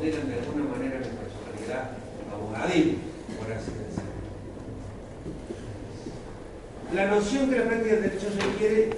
de 0.01 0.17
alguna 0.17 0.65
manera 0.65 0.99
mi 0.99 1.05
personalidad 1.05 1.91
abogadil, 2.33 2.99
por 3.39 3.53
así 3.53 3.71
decirlo. 3.71 4.11
La 6.95 7.07
noción 7.07 7.51
que 7.51 7.59
la 7.59 7.65
práctica 7.65 7.95
del 7.97 8.03
derecho 8.05 8.29
requiere 8.41 8.91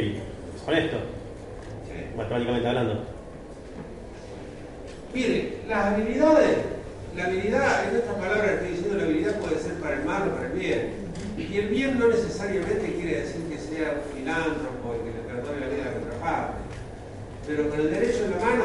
el 0.00 0.20
deshonesto, 0.52 0.96
sí. 1.86 2.16
matemáticamente 2.16 2.68
hablando. 2.68 3.04
Mire, 5.14 5.58
las 5.68 5.84
habilidades, 5.86 6.58
la 7.16 7.24
habilidad, 7.24 7.88
en 7.88 7.96
estas 7.96 8.16
palabras 8.16 8.50
estoy 8.50 8.68
diciendo, 8.70 8.96
la 8.96 9.04
habilidad 9.04 9.38
puede 9.38 9.58
ser 9.60 9.74
para 9.74 9.96
el 9.96 10.04
mal 10.04 10.28
o 10.28 10.34
para 10.34 10.46
el 10.46 10.58
bien. 10.58 11.04
Y 11.38 11.56
el 11.58 11.68
bien 11.68 11.98
no 11.98 12.08
necesariamente 12.08 12.92
quiere 12.92 13.20
decir 13.22 13.42
que 13.48 13.58
sea 13.58 14.02
un 14.02 14.18
filántropo 14.18 14.94
y 14.94 15.04
que 15.04 15.16
le 15.16 15.34
perdone 15.34 15.60
la 15.60 15.68
vida 15.68 15.82
a 15.82 15.86
la 15.86 15.92
contraparte. 15.92 16.58
Pero 17.46 17.70
con 17.70 17.80
el 17.80 17.90
derecho 17.90 18.24
en 18.24 18.30
la 18.32 18.38
mano, 18.38 18.64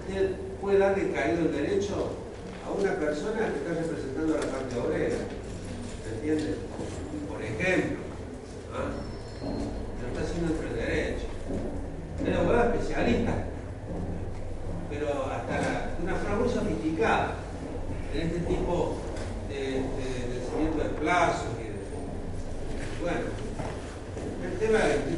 usted 0.00 0.30
puede 0.60 0.78
darle 0.78 1.12
caído 1.12 1.40
el 1.40 1.52
derecho 1.52 2.12
a 2.66 2.70
una 2.70 2.92
persona 2.94 3.38
que 3.38 3.58
está 3.58 3.80
representando 3.80 4.34
a 4.34 4.40
la 4.40 4.46
parte 4.46 4.78
obrera. 4.78 5.16
¿Se 6.02 6.14
entiende? 6.16 6.54
Por 7.28 7.42
ejemplo. 7.42 7.98
¿ah? 8.74 9.79
está 10.10 10.22
haciendo 10.22 10.52
entre 10.54 10.74
derechos. 10.74 11.30
Era 12.24 12.40
un 12.40 12.46
abogado 12.46 12.74
especialista, 12.74 13.32
pero 14.90 15.08
hasta 15.30 15.60
la, 15.60 15.90
una 16.02 16.14
frase 16.16 16.54
sofisticada 16.54 17.34
en 18.14 18.20
este 18.20 18.40
tipo 18.40 18.96
de, 19.48 19.56
de, 19.56 19.70
de, 19.70 20.84
de 20.84 20.88
plazos. 21.00 21.46
Bueno, 23.00 23.20
el 24.44 24.58
tema 24.58 24.78
de 24.78 25.09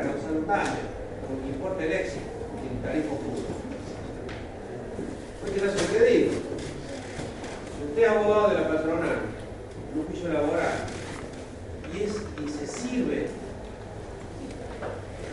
carga 0.00 0.16
no 0.16 0.22
saludable, 0.22 0.80
porque 1.26 1.48
importa 1.48 1.84
el 1.84 1.92
éxito 1.92 2.20
en 2.62 2.82
tarifos 2.82 3.18
públicos. 3.18 3.56
Porque 5.40 5.60
la 5.60 5.72
sucedido. 5.72 6.32
Usted 7.88 8.02
es 8.02 8.08
abogado 8.08 8.48
de 8.50 8.54
la 8.54 8.68
patronal, 8.68 9.18
en 9.92 9.98
un 9.98 10.06
juicio 10.06 10.32
laboral, 10.32 10.86
y, 11.92 12.02
es, 12.02 12.12
y 12.12 12.48
se 12.48 12.66
sirve 12.66 13.26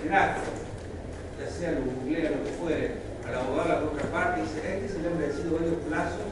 gratis, 0.06 0.44
ya 1.40 1.52
sea 1.52 1.72
lo 1.74 1.82
googlea, 1.82 2.32
lo 2.32 2.44
que 2.44 2.52
fuere, 2.52 2.92
al 3.28 3.36
abogado 3.36 3.64
de 3.64 3.76
la 3.76 3.82
contraparte 3.82 4.40
y 4.40 4.44
dice, 4.44 4.76
este 4.76 4.90
se 4.90 5.00
le 5.02 5.08
han 5.10 5.20
vencido 5.20 5.56
varios 5.56 5.76
plazos 5.88 6.28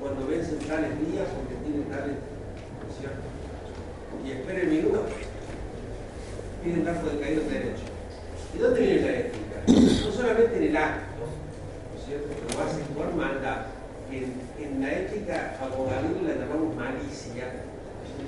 cuando 0.00 0.26
vencen 0.26 0.58
tales 0.60 0.90
días 1.06 1.28
porque 1.36 1.54
tienen 1.62 1.84
tales, 1.90 2.16
¿no 2.16 2.88
cierto? 2.98 3.20
Y 4.24 4.32
espere 4.32 4.66
mi 4.66 4.78
duda 4.80 5.00
piden 6.62 6.84
dato 6.84 7.08
de 7.10 7.20
caído 7.20 7.42
de 7.44 7.50
derecho. 7.50 7.84
¿Y 8.54 8.58
dónde 8.58 8.80
viene 8.80 9.00
la 9.00 9.18
ética? 9.18 9.56
No 9.66 10.12
solamente 10.12 10.56
en 10.56 10.62
el 10.64 10.76
acto, 10.76 11.22
¿no 11.22 11.98
es 11.98 12.06
cierto? 12.06 12.28
Que 12.28 12.54
lo 12.54 12.62
hacen 12.64 12.84
por 12.94 13.14
mandato. 13.14 13.70
En, 14.10 14.34
en 14.58 14.80
la 14.82 14.92
ética 14.92 15.56
abogadil 15.62 16.26
la 16.26 16.34
llamamos 16.34 16.74
malicia, 16.74 17.44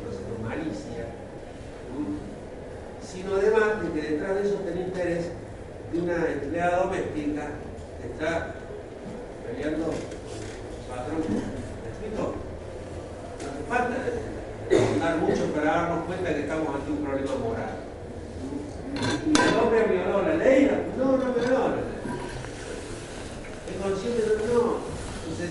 proceso 0.03 0.39
malicia, 0.41 1.07
sino 3.03 3.35
además 3.35 3.83
de 3.83 4.01
que 4.01 4.11
detrás 4.13 4.35
de 4.37 4.41
eso 4.43 4.55
está 4.61 4.71
el 4.71 4.81
interés 4.87 5.25
de 5.93 5.99
una 5.99 6.33
empleada 6.33 6.85
doméstica 6.85 7.49
que 8.01 8.13
está 8.13 8.55
peleando 9.45 9.87
con 9.87 9.95
su 9.95 10.89
patrón. 10.89 11.19
¿Me? 11.19 12.17
No 12.17 12.35
hace 13.43 13.63
falta 13.69 13.97
andar 14.95 15.17
mucho 15.19 15.53
para 15.53 15.67
darnos 15.67 16.07
cuenta 16.07 16.35
que 16.35 16.41
estamos 16.41 16.75
ante 16.75 16.91
un 16.93 17.05
problema 17.05 17.35
moral. 17.43 17.82
¿Y 18.95 19.49
el 19.49 19.57
hombre 19.57 19.85
violó 19.85 20.23
la 20.23 20.35
ley? 20.35 20.71
No, 20.99 21.17
no 21.17 21.33
violó 21.33 21.59
la 21.59 21.77
ley. 21.77 21.85
¿Es 23.71 23.83
consciente 23.83 24.23
de 24.23 24.37
que 24.37 24.47
no? 24.53 24.77
Entonces, 25.23 25.51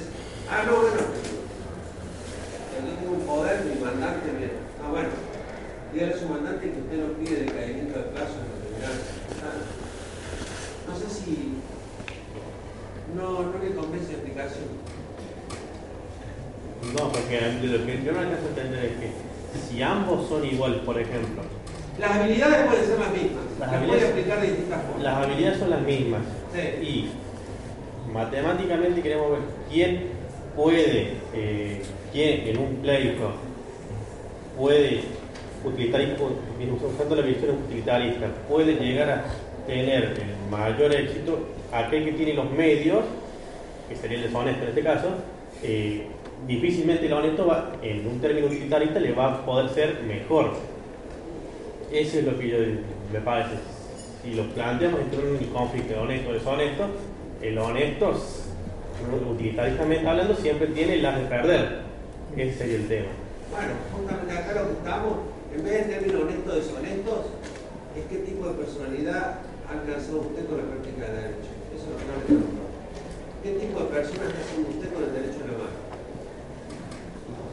ah, 0.49 0.63
no, 0.65 0.71
bueno. 0.81 0.97
Yo 2.73 2.93
tengo 2.99 3.11
un 3.11 3.25
poder, 3.25 3.65
mi 3.65 3.81
mandante, 3.83 4.31
bien. 4.37 4.51
Ah, 4.83 4.89
bueno. 4.91 5.09
Dígale 5.93 6.13
a 6.13 6.19
su 6.19 6.29
mandante 6.29 6.71
que 6.71 6.79
usted 6.79 6.97
no 6.97 7.13
pide 7.13 7.43
decaimiento 7.43 7.99
de 7.99 8.05
plazo 8.05 8.33
en 8.39 8.47
circunstancias. 8.61 9.17
No 10.87 10.95
sé 10.95 11.09
si 11.13 11.53
no, 13.15 13.43
no 13.43 13.63
le 13.63 13.75
convence 13.75 14.13
la 14.13 14.17
explicación. 14.19 14.65
No, 16.95 17.11
porque 17.11 17.41
lo 17.63 17.85
que 17.85 18.03
yo 18.03 18.11
no 18.13 18.19
alcanzo 18.19 18.45
a 18.45 18.49
entender 18.49 18.85
es 18.85 18.91
que 18.99 19.11
si 19.69 19.81
ambos 19.81 20.27
son 20.29 20.45
iguales, 20.45 20.79
por 20.79 20.99
ejemplo, 20.99 21.43
Las 22.01 22.11
habilidades 22.17 22.65
pueden 22.67 22.85
ser 22.85 22.99
las 22.99 23.11
mismas. 23.13 23.43
Las 23.59 23.69
habilidades- 23.73 24.09
aplicar 24.09 24.41
de 24.41 24.47
distintas 24.47 24.81
formas. 24.83 25.03
las 25.03 25.15
habilidades 25.23 25.59
son 25.59 25.69
las 25.69 25.81
mismas. 25.81 26.21
Sí. 26.53 26.85
Y 26.85 27.09
matemáticamente 28.11 29.01
queremos 29.01 29.31
ver 29.31 29.39
quién 29.69 30.07
puede, 30.55 31.13
eh, 31.35 31.81
quién 32.11 32.47
en 32.47 32.57
un 32.57 32.75
pleito 32.77 33.31
puede 34.57 35.01
utilizar, 35.63 36.01
usando 36.83 37.15
la 37.15 37.21
visión 37.21 37.51
utilitarista, 37.65 38.27
puede 38.49 38.73
llegar 38.75 39.09
a 39.09 39.23
tener 39.67 40.03
el 40.05 40.49
mayor 40.49 40.93
éxito 40.93 41.39
aquel 41.71 42.05
que 42.05 42.11
tiene 42.13 42.33
los 42.33 42.49
medios, 42.51 43.03
que 43.87 43.95
sería 43.95 44.17
el 44.17 44.23
deshonesto 44.23 44.63
en 44.63 44.69
este 44.69 44.81
caso, 44.81 45.07
eh, 45.63 46.07
difícilmente 46.47 47.05
el 47.05 47.13
honesto 47.13 47.45
va, 47.45 47.73
en 47.83 48.07
un 48.07 48.19
término 48.19 48.47
utilitarista 48.47 48.99
le 48.99 49.11
va 49.13 49.33
a 49.33 49.45
poder 49.45 49.69
ser 49.69 50.01
mejor. 50.07 50.53
Eso 51.91 52.19
es 52.19 52.25
lo 52.25 52.39
que 52.39 52.47
yo 52.47 52.57
me 53.11 53.19
parece. 53.19 53.55
Si 54.23 54.33
lo 54.33 54.47
planteamos 54.53 55.01
entre 55.01 55.19
un 55.19 55.37
conflicto 55.47 55.93
de 55.93 55.99
honesto 55.99 56.29
o 56.29 56.33
deshonesto, 56.33 56.85
el 57.41 57.57
honesto, 57.57 58.13
utilitaristamente 59.29 60.07
hablando, 60.07 60.35
siempre 60.35 60.67
tiene 60.67 60.97
las 60.97 61.19
de 61.19 61.25
perder. 61.25 61.81
Ese 62.37 62.57
sería 62.57 62.75
el 62.77 62.87
tema. 62.87 63.09
Bueno, 63.51 63.73
justamente 63.91 64.31
acá 64.31 64.61
lo 64.61 64.67
que 64.67 64.73
estamos, 64.73 65.13
en 65.53 65.63
vez 65.65 65.73
de 65.73 65.93
términos 65.93 66.21
honestos 66.21 66.55
deshonestos, 66.55 67.25
es 67.97 68.05
qué 68.07 68.17
tipo 68.23 68.47
de 68.47 68.53
personalidad 68.53 69.39
ha 69.67 69.71
alcanzado 69.73 70.21
usted 70.21 70.45
con 70.47 70.57
la 70.59 70.63
práctica 70.71 71.11
del 71.11 71.15
derecho. 71.15 71.51
Eso 71.75 71.91
es 71.91 72.07
lo 72.07 72.15
que 72.23 72.33
no. 72.39 72.61
¿Qué 73.43 73.51
tipo 73.59 73.79
de 73.83 73.89
persona 73.91 74.31
está 74.31 74.41
siendo 74.47 74.69
usted 74.69 74.93
con 74.93 75.03
el 75.03 75.11
derecho 75.11 75.43
en 75.43 75.47
la 75.51 75.57
mano? 75.59 75.77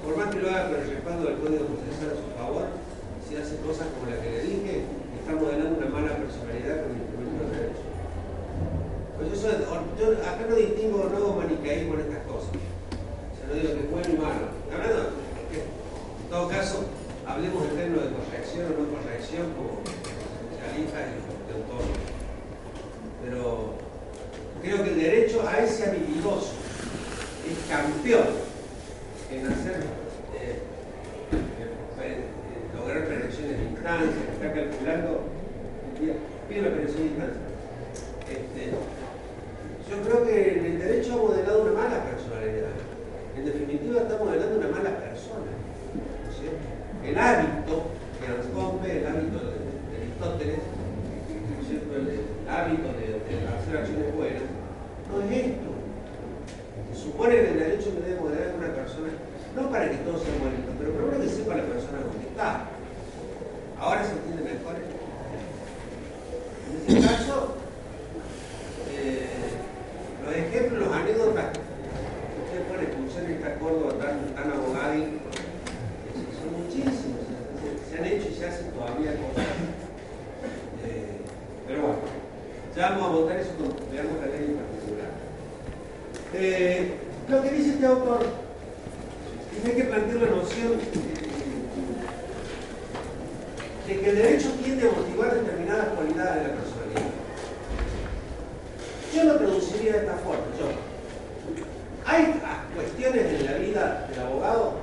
Por 0.04 0.14
más 0.14 0.30
que 0.30 0.38
lo 0.38 0.48
haga 0.50 0.70
con 0.70 0.78
el 0.78 0.86
respaldo 0.94 1.22
del 1.26 1.38
Código 1.42 1.64
Procesal 1.74 2.14
a 2.14 2.22
su 2.22 2.28
favor, 2.38 2.77
si 3.28 3.36
hace 3.36 3.56
cosas 3.60 3.86
como 3.92 4.10
la 4.10 4.20
que 4.22 4.30
le 4.30 4.40
dije, 4.42 4.84
está 5.20 5.36
modelando 5.36 5.76
una 5.76 5.90
mala 5.92 6.16
personalidad 6.16 6.82
con 6.82 6.96
el 6.96 7.02
instrumento 7.04 7.44
del 7.44 7.52
derecho. 7.52 7.84
Pues 9.18 9.42
yo, 9.42 9.50
yo 10.00 10.06
acá 10.24 10.46
no 10.48 10.56
distingo, 10.56 11.10
no 11.12 11.36
manicaísmo 11.36 11.94
en 11.94 12.00
estas 12.00 12.24
cosas. 12.24 12.50
O 12.56 13.34
sea, 13.36 13.44
no 13.48 13.54
digo 13.54 13.74
que 13.74 13.80
es 13.84 13.90
bueno 13.90 14.08
y 14.08 14.16
malo. 14.16 14.46
Hablando, 14.72 15.00
en 15.52 16.30
todo 16.30 16.48
caso, 16.48 16.84
hablemos 17.26 17.64
en 17.68 17.76
términos 17.76 18.04
de 18.04 18.16
corrección 18.16 18.64
o 18.66 18.80
no 18.80 18.88
corrección 18.96 19.44
como 19.52 19.84
especialistas 19.84 21.02
y 21.12 21.20
de 21.20 21.52
autor. 21.52 21.84
Pero 23.24 23.74
creo 24.62 24.84
que 24.84 24.90
el 24.90 25.00
derecho 25.00 25.46
a 25.46 25.58
ese 25.60 25.84
habilidoso 25.90 26.52
es 27.44 27.58
campeón 27.68 28.28
en 29.30 29.46
hacer, 29.46 29.84
eh, 30.38 30.62
eh, 31.32 31.70
pre- 31.96 32.12
eh, 32.12 32.68
lograr 32.88 33.04
predicciones 33.04 33.58
de 33.58 33.64
instancia, 33.64 34.16
que 34.24 34.32
está 34.32 34.48
calculando, 34.52 35.20
pide 36.48 36.62
la 36.62 36.72
predicción 36.72 37.02
de 37.02 37.08
instancia. 37.12 37.44
Este, 38.32 38.62
yo 39.88 39.96
creo 40.04 40.24
que 40.24 40.66
el 40.66 40.78
derecho 40.78 41.12
ha 41.12 41.16
modelado 41.16 41.62
una 41.62 41.72
mala 41.72 42.04
personalidad. 42.04 42.76
En 43.36 43.44
definitiva, 43.44 44.00
está 44.00 44.16
modelando 44.16 44.56
una 44.56 44.68
mala 44.68 44.96
persona. 44.96 45.52
El 47.04 47.18
hábito 47.18 47.92
de 48.20 48.26
Anscombe, 48.26 48.98
el 48.98 49.06
hábito 49.06 49.38
de, 49.38 49.56
de 49.60 49.94
Aristóteles, 49.96 50.60
¿no 50.60 51.60
es 51.60 51.68
cierto? 51.68 51.92
el, 51.96 52.24
hábito 52.48 52.88
de, 52.96 53.20
hacer 53.48 53.76
acciones 53.76 54.16
buenas, 54.16 54.48
no 55.12 55.20
es 55.24 55.44
esto. 55.44 55.70
Se 56.92 57.04
supone 57.04 57.34
que 57.36 57.48
el 57.52 57.58
derecho 57.58 57.92
que 57.94 58.00
debe 58.00 58.20
modelar 58.20 58.48
a 58.48 58.56
una 58.56 58.74
persona, 58.74 59.08
no 59.56 59.70
para 59.70 59.90
que 59.90 59.96
todos 59.98 60.22
sean 60.22 60.40
bonitos, 60.40 60.72
pero 60.78 60.92
primero 60.92 61.20
que 61.20 61.28
sepa 61.28 61.56
la 61.56 61.64
persona 61.64 62.00
dónde 62.00 62.28
está. 62.28 62.77
Ahora 63.80 64.04
se 64.04 64.12
entiende 64.12 64.42
mejor. 64.42 64.74
En 66.88 66.96
ese 66.96 67.06
caso, 67.06 67.54
eh, 68.90 69.28
los 70.24 70.34
ejemplos, 70.34 70.86
los 70.86 70.96
anécdotas 70.96 71.46
que 71.52 72.42
ustedes 72.44 72.66
pueden 72.68 72.90
escuchar 72.90 73.24
en 73.24 73.30
esta 73.36 73.54
Córdoba 73.58 73.92
tan, 73.98 74.34
tan 74.34 74.52
abogadil, 74.52 75.04
eh, 75.04 75.20
son 76.34 76.64
muchísimos. 76.64 77.22
Se, 77.88 77.98
han 77.98 78.04
hecho 78.04 78.28
y 78.30 78.34
se 78.34 78.46
hacen 78.46 78.70
todavía 78.72 79.12
cosas. 79.12 79.46
Eh, 80.84 81.20
pero 81.66 81.82
bueno, 81.82 81.98
ya 82.74 82.90
vamos 82.90 83.04
a 83.04 83.12
votar 83.12 83.36
eso 83.38 83.50
cuando 83.58 83.76
veamos 83.92 84.20
la 84.20 84.26
ley 84.26 84.44
en 84.48 84.56
particular. 84.56 85.10
Eh, 86.34 86.94
lo 87.28 87.42
que 87.42 87.50
dice 87.50 87.70
este 87.70 87.86
autor 87.86 88.26
es 89.56 89.70
que 89.70 89.76
que 89.76 89.84
plantear 89.84 90.22
la 90.22 90.36
noción 90.36 90.72
eh, 90.72 91.27
de 93.88 94.00
que 94.00 94.10
el 94.10 94.16
derecho 94.16 94.50
tiende 94.62 94.86
a 94.86 94.92
motivar 94.92 95.34
determinadas 95.34 95.88
cualidades 95.94 96.42
de 96.42 96.48
la 96.48 96.54
personalidad. 96.54 97.02
Yo 99.14 99.24
lo 99.24 99.36
traduciría 99.36 99.92
de 99.92 99.98
esta 100.00 100.14
forma. 100.18 100.44
Yo. 100.58 100.66
Hay 102.04 102.34
cuestiones 102.74 103.40
en 103.40 103.46
la 103.46 103.52
vida 103.54 104.06
del 104.10 104.20
abogado 104.20 104.74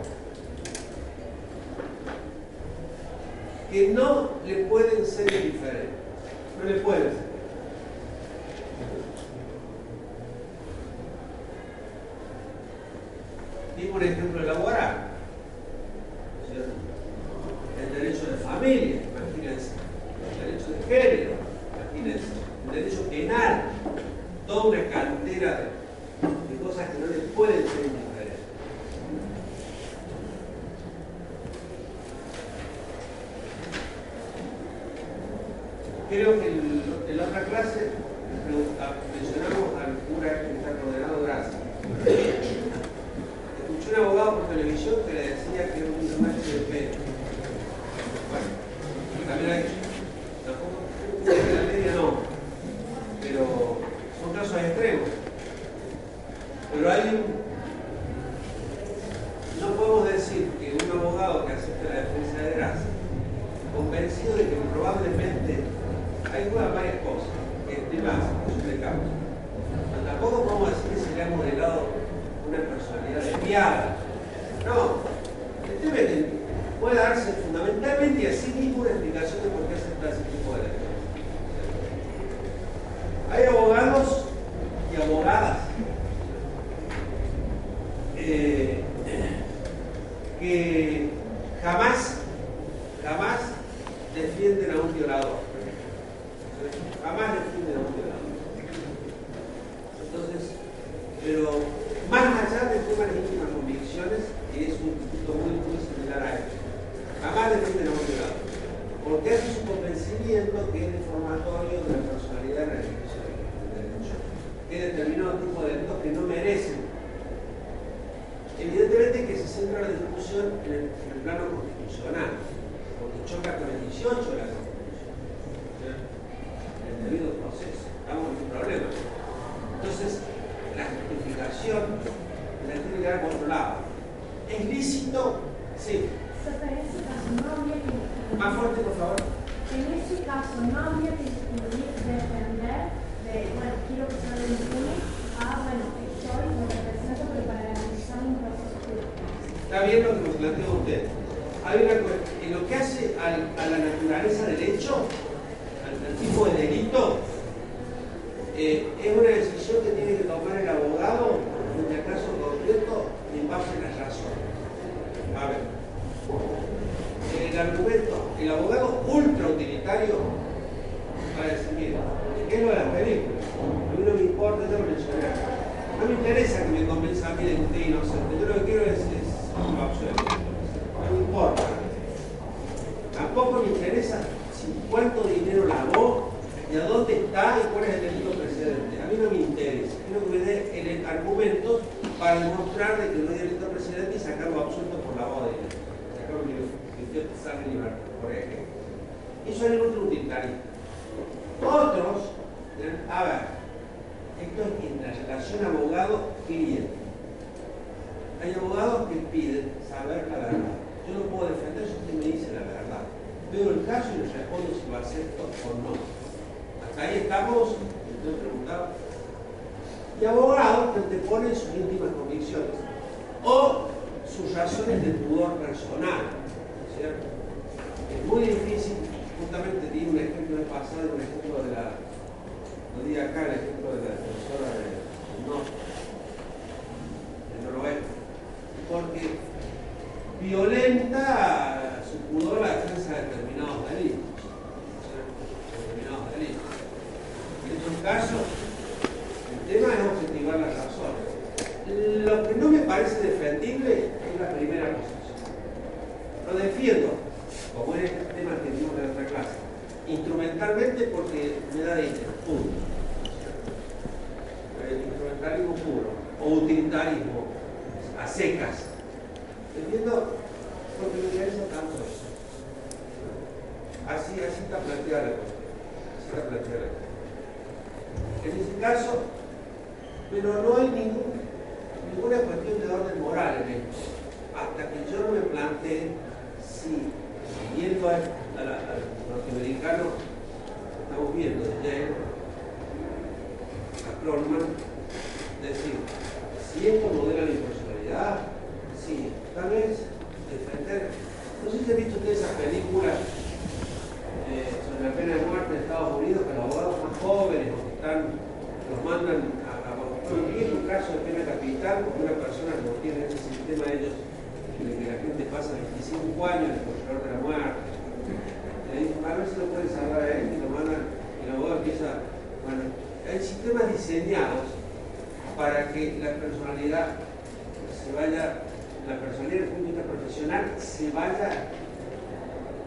que 3.72 3.89
no 3.89 4.32
le 4.45 4.56
pueden 4.66 5.06
ser 5.06 5.32
indiferentes. 5.32 5.89
No 6.58 6.70
le 6.70 6.80
pueden 6.80 7.03
ser. 7.03 7.26
Y 13.78 13.86
por 13.88 14.03
ejemplo 14.03 14.39
el 14.39 14.47
laboral. 14.47 14.97
¿no 16.39 16.47
es 16.47 16.51
cierto? 16.53 16.95
El 17.86 18.02
derecho 18.02 18.32
de 18.32 18.38
familia, 18.38 19.02
imagínense. 19.14 19.72
El 20.32 20.46
derecho 20.46 20.72
de 20.72 20.80
género, 20.88 21.32
imagínense. 21.76 22.28
El 22.68 22.76
derecho 22.76 23.10
penal. 23.10 23.64
Toda 24.48 24.64
una 24.64 24.90
cantera 24.90 25.52
de, 25.58 25.85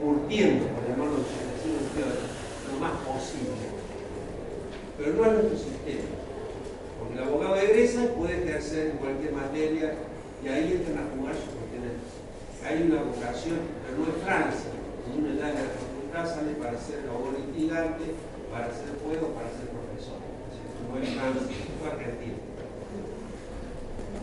curtiendo, 0.00 0.66
por 0.68 0.88
llamarlo 0.88 1.18
así, 1.18 1.78
lo 2.72 2.80
más 2.80 2.92
posible. 3.02 3.66
Pero 4.96 5.12
no 5.14 5.24
es 5.26 5.32
nuestro 5.32 5.58
sistema. 5.58 6.08
Porque 6.98 7.14
el 7.14 7.28
abogado 7.28 7.56
egresa 7.56 8.04
y 8.04 8.08
puede 8.18 8.42
ejercer 8.42 8.90
en 8.90 8.96
cualquier 8.98 9.32
materia 9.32 9.94
y 10.42 10.48
ahí 10.48 10.72
entran 10.72 11.06
a 11.06 11.10
jugar 11.14 11.34
sus 11.34 11.54
pertenencias. 11.54 12.18
Hay 12.62 12.82
una 12.82 13.02
vocación, 13.02 13.58
pero 13.82 13.98
no 13.98 14.06
es 14.10 14.24
tranza. 14.24 14.70
Una 15.08 15.34
edad 15.34 15.54
de 15.54 15.62
la 15.62 15.72
facultad 15.72 16.24
sale 16.26 16.52
para 16.54 16.78
ser 16.78 17.08
abogado 17.08 17.38
litigante, 17.38 18.04
para 18.52 18.66
ser 18.70 18.94
juez 19.02 19.18
o 19.22 19.34
para 19.34 19.48
ser 19.50 19.66
profesor. 19.72 20.18
No 20.86 20.98
es 20.98 21.10
tranza, 21.14 21.46
es 21.50 21.92
argentino. 21.92 22.38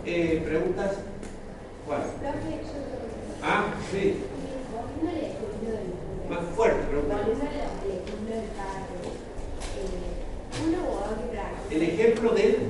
Eh, 0.05 0.43
¿Preguntas? 0.45 0.91
¿Cuál? 1.87 2.01
Ah, 3.41 3.73
sí 3.91 4.15
más 6.29 6.39
fuerte, 6.55 6.79
pero 6.89 7.01
bueno. 7.03 7.19
El 11.71 11.81
ejemplo 11.83 12.31
del 12.31 12.64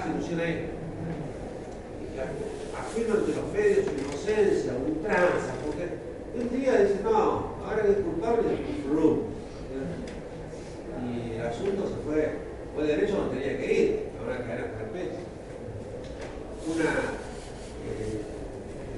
ah, 0.00 0.02
se 0.02 0.10
ilusiona 0.10 0.42
ahí. 0.44 0.66
Y 2.00 2.16
ya, 2.16 2.24
Afirma 2.78 3.14
ante 3.14 3.32
los 3.34 3.52
medios 3.52 3.84
su 3.84 3.92
inocencia, 3.92 4.72
un 4.72 5.02
tranza, 5.02 5.52
porque 5.64 5.88
un 6.34 6.48
día 6.50 6.80
dice, 6.82 7.00
no, 7.02 7.56
ahora 7.64 7.82
que 7.82 7.90
es 7.90 7.98
culpable, 7.98 8.42
rum. 8.88 9.18
Y 11.04 11.36
el 11.36 11.46
asunto 11.46 11.88
se 11.88 11.96
fue, 12.04 12.32
fue 12.74 12.84
derecho 12.84 13.16
donde 13.16 13.40
tenía 13.40 13.58
que 13.58 13.72
ir, 13.72 14.00
ahora 14.20 14.38
cadena 14.38 14.66
perpetua. 14.78 15.20
Una, 16.66 16.90
eh, 17.88 18.20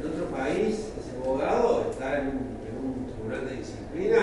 en 0.00 0.06
otro 0.06 0.26
país, 0.36 0.92
ese 0.98 1.16
abogado 1.22 1.86
está 1.90 2.20
en 2.20 2.26
un, 2.28 2.34
en 2.68 2.76
un 2.84 3.06
tribunal 3.12 3.48
de 3.48 3.56
disciplina 3.56 4.18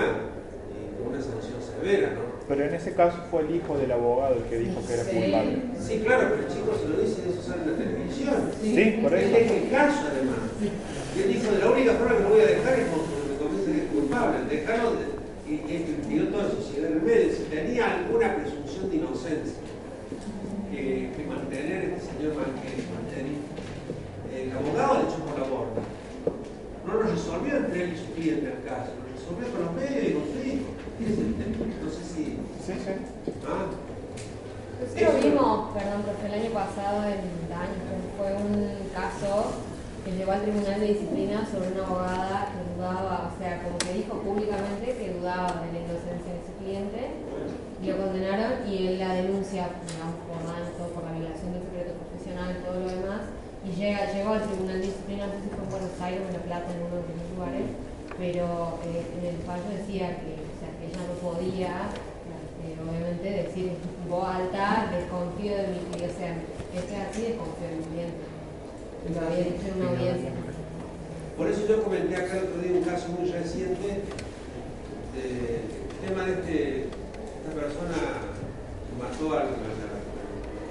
y 0.69 0.97
con 0.97 1.13
una 1.13 1.21
sanción 1.21 1.61
severa, 1.61 2.11
¿no? 2.11 2.39
Pero 2.47 2.65
en 2.65 2.73
ese 2.73 2.88
caso 2.99 3.17
fue 3.31 3.41
el 3.47 3.55
hijo 3.55 3.77
del 3.77 3.91
abogado 3.93 4.35
el 4.35 4.43
que 4.51 4.57
dijo 4.59 4.83
que 4.85 4.93
era 4.93 5.03
Sí. 5.07 5.15
culpable. 5.15 5.55
Sí, 5.79 5.93
claro, 6.03 6.23
pero 6.35 6.41
el 6.43 6.49
chico 6.51 6.69
se 6.75 6.87
lo 6.91 6.95
dice 6.99 7.17
y 7.23 7.31
eso 7.31 7.41
sale 7.41 7.63
en 7.63 7.71
la 7.71 7.77
televisión. 7.79 8.35
Sí, 8.59 8.99
por 9.01 9.13
Él 9.15 9.23
eso. 9.23 9.37
es 9.39 9.51
el 9.55 9.69
caso, 9.71 9.99
además. 10.11 10.41
Y 10.59 11.19
él 11.23 11.27
dijo, 11.33 11.47
de 11.55 11.59
la 11.63 11.71
única 11.71 11.91
forma 11.95 12.17
que 12.17 12.23
lo 12.23 12.29
voy 12.35 12.41
a 12.43 12.47
dejar 12.59 12.73
es 12.79 12.87
cuando 12.91 13.07
me 13.23 13.35
convence 13.39 13.71
que 13.71 13.79
es 13.79 13.91
culpable. 13.95 14.35
Dejarlo 14.51 14.89
de- 14.99 15.15
y, 15.47 15.53
y 15.63 15.69
él 15.79 15.83
dio 16.11 16.27
toda 16.27 16.43
la 16.43 16.51
sociedad 16.59 16.91
en 16.91 16.97
el 16.99 17.03
medio. 17.07 17.27
Si 17.31 17.43
tenía 17.47 17.83
alguna 18.03 18.27
presunción 18.35 18.83
de 18.91 18.95
inocencia 18.99 19.59
que, 20.71 21.09
que 21.15 21.21
mantener 21.23 21.79
este 21.95 22.01
señor 22.11 22.35
Manqueri, 22.35 22.83
Mancheri, 22.91 23.35
el 24.35 24.51
abogado 24.51 24.91
le 24.99 25.03
echó 25.07 25.19
por 25.23 25.39
la 25.39 25.47
borda. 25.47 25.81
No 26.85 26.91
lo 26.93 27.01
resolvió 27.15 27.57
entre 27.63 27.77
él 27.83 27.89
y 27.95 27.97
su 27.97 28.11
cliente 28.13 28.45
el 28.51 28.61
caso, 28.67 28.91
lo 28.99 29.07
resolvió 29.07 29.45
con 29.55 29.59
los 29.65 29.73
medios 29.79 30.03
y 30.03 30.13
con 30.19 30.25
su 30.27 30.39
hijo. 30.43 30.69
No 30.99 31.89
sé 31.89 32.03
si... 32.03 32.23
Sí, 32.65 32.73
sí. 32.75 32.91
¿ah? 33.47 33.71
Nosotros 34.79 35.23
vimos, 35.23 35.71
perdón, 35.71 36.03
porque 36.07 36.25
el 36.27 36.33
año 36.39 36.51
pasado 36.51 37.03
en 37.07 37.23
Daño 37.51 37.87
fue 38.15 38.31
un 38.35 38.87
caso 38.95 39.59
que 40.03 40.11
llevó 40.11 40.31
al 40.31 40.41
Tribunal 40.41 40.79
de 40.79 40.87
Disciplina 40.87 41.47
sobre 41.47 41.71
una 41.71 41.83
abogada 41.83 42.51
que 42.51 42.59
dudaba, 42.75 43.31
o 43.31 43.33
sea, 43.39 43.63
como 43.63 43.77
que 43.79 43.93
dijo 43.99 44.19
públicamente 44.23 44.95
que 44.95 45.19
dudaba 45.19 45.67
de 45.67 45.71
la 45.71 45.79
inocencia 45.83 46.31
de 46.31 46.43
su 46.47 46.53
cliente, 46.63 47.01
y 47.79 47.83
lo 47.87 47.95
condenaron 47.95 48.67
y 48.67 48.87
él 48.87 48.99
la 48.99 49.19
denuncia, 49.19 49.71
digamos, 49.87 50.19
por 50.27 50.39
daño, 50.47 50.71
todo 50.75 50.91
por 50.95 51.03
la 51.07 51.15
violación 51.15 51.55
del 51.55 51.63
secreto 51.63 51.95
profesional 51.99 52.55
y 52.55 52.63
todo 52.63 52.79
lo 52.79 52.89
demás, 52.91 53.21
y 53.63 53.71
llega, 53.75 54.11
llegó 54.11 54.35
al 54.35 54.43
Tribunal 54.47 54.79
de 54.79 54.87
Disciplina, 54.87 55.27
no 55.27 55.33
sé 55.35 55.39
si 55.43 55.51
fue 55.51 55.63
en 55.63 55.71
Buenos 55.71 55.95
Aires 55.99 56.21
o 56.23 56.27
en 56.27 56.35
La 56.39 56.43
Plata, 56.43 56.67
en 56.71 56.79
uno 56.87 56.95
de 57.03 57.07
los 57.07 57.27
lugares, 57.35 57.67
pero 58.19 58.79
eh, 58.83 59.03
en 59.15 59.23
el 59.31 59.39
fallo 59.47 59.67
decía 59.71 60.19
que, 60.19 60.39
o 60.43 60.55
sea, 60.59 60.71
que 60.75 60.91
ella 60.91 61.03
no 61.07 61.08
podía 61.21 61.89
eh, 62.63 62.75
obviamente 62.81 63.29
decir 63.43 63.71
en 63.73 64.09
voz 64.09 64.25
alta, 64.27 64.89
desconfío 64.91 65.55
de 65.57 65.67
mi 65.67 65.79
cliente, 65.91 66.15
o 66.15 66.17
sea, 66.17 66.31
esto 66.75 66.93
es 66.93 67.01
así, 67.09 67.21
desconfío 67.33 67.67
de 67.69 67.75
mi 67.77 67.83
cliente. 67.91 68.19
Y 69.07 69.13
lo 69.13 69.19
había 69.25 69.43
dicho 69.45 69.67
en 69.67 69.81
una 69.81 69.89
audiencia. 69.91 70.31
Por 71.37 71.47
eso 71.47 71.61
yo 71.67 71.83
comenté 71.83 72.15
acá 72.17 72.37
el 72.37 72.43
otro 72.51 72.61
día 72.61 72.71
un 72.77 72.83
caso 72.83 73.07
muy 73.15 73.31
reciente 73.31 73.87
del 75.15 75.63
tema 76.03 76.23
de 76.25 76.33
este, 76.33 76.57
esta 76.83 77.51
persona 77.55 77.95
que 77.95 78.93
mató 78.99 79.23
a 79.33 79.43
la, 79.43 79.43
la, 79.55 79.71
la- 79.79 79.99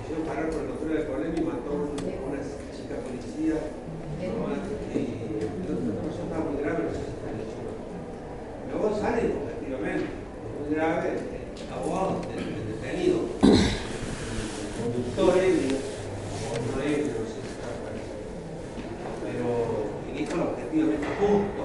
quisieron 0.01 0.25
parar 0.29 0.51
por 0.51 0.61
el 0.63 0.69
control 0.69 0.93
del 0.93 1.07
problema 1.09 1.35
y 1.37 1.41
mató 1.41 1.71
a 1.73 1.75
una 2.29 2.41
chica 2.77 2.95
policía. 3.01 3.57
¿no? 3.57 4.45
Y 4.93 5.41
la 5.41 5.73
otra 5.73 6.05
persona 6.05 6.25
estaba 6.29 6.45
muy 6.51 6.61
grave, 6.63 6.85
no 6.85 6.91
sé 6.93 7.01
si 7.01 7.13
está 7.17 7.29
hecho. 7.33 7.59
Luego 8.69 8.87
sale 9.01 9.23
efectivamente, 9.25 10.07
muy 10.59 10.75
grave, 10.75 11.11
el 11.11 11.73
abogado 11.73 12.21
del 12.35 12.67
detenido, 12.67 13.19
el 13.43 14.71
conductor 14.75 15.39
ebrio, 15.39 15.79
o 15.79 16.59
no 16.59 16.83
sé 16.83 16.87
si 16.99 17.47
está 17.47 17.71
pero 19.23 19.47
diríjalo 20.07 20.43
objetivamente 20.51 21.07
justo, 21.21 21.63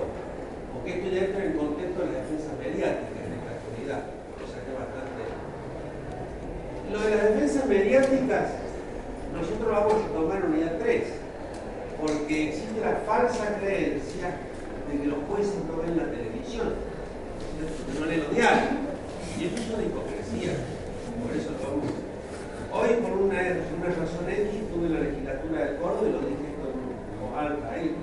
porque 0.74 0.90
esto 0.94 1.08
ya 1.10 1.22
entra 1.26 1.46
en 1.46 1.54
contexto 1.54 2.00
de 2.02 2.12
la 2.12 2.20
defensa 2.20 2.50
mediática 2.60 3.18
en 3.24 3.34
esta 3.34 3.52
actualidad, 3.58 4.02
cosa 4.38 4.62
que 4.62 4.70
es 4.70 4.78
bastante. 4.78 5.22
Lo 6.92 7.00
de 7.02 7.10
las 7.10 7.24
defensas 7.34 7.66
mediáticas, 7.66 8.46
nosotros 9.34 9.70
vamos 9.72 10.06
a 10.06 10.14
tomar 10.14 10.38
en 10.38 10.54
unidad 10.54 10.78
3, 10.78 11.04
porque 12.00 12.50
existe 12.50 12.82
la 12.82 13.02
falsa 13.08 13.58
creencia 13.60 14.38
de 14.92 14.94
que 15.02 15.08
los 15.08 15.20
jueces 15.30 15.56
no 15.66 15.82
ven 15.82 15.98
la 15.98 16.12
televisión, 16.12 16.93
no 18.00 18.06
leen 18.06 18.20
los 18.24 18.36
diarios, 18.36 18.72
y 19.40 19.46
eso 19.46 19.56
es 19.56 19.70
una 19.74 19.84
hipocresía, 19.84 20.54
por 21.22 21.36
eso 21.36 21.52
lo 21.52 21.60
vamos 21.64 22.04
Hoy, 22.74 22.90
por 23.06 23.12
una, 23.12 23.38
una 23.38 23.86
razón 23.86 24.26
X, 24.28 24.50
estuve 24.50 24.88
en 24.88 24.94
la 24.94 25.00
legislatura 25.02 25.66
del 25.66 25.76
Córdoba 25.78 26.10
y 26.10 26.12
lo 26.12 26.20
dije 26.26 26.58
esto 26.58 26.74
en 26.74 27.22
voz 27.22 27.38
alta 27.38 27.70
ahí. 27.70 27.94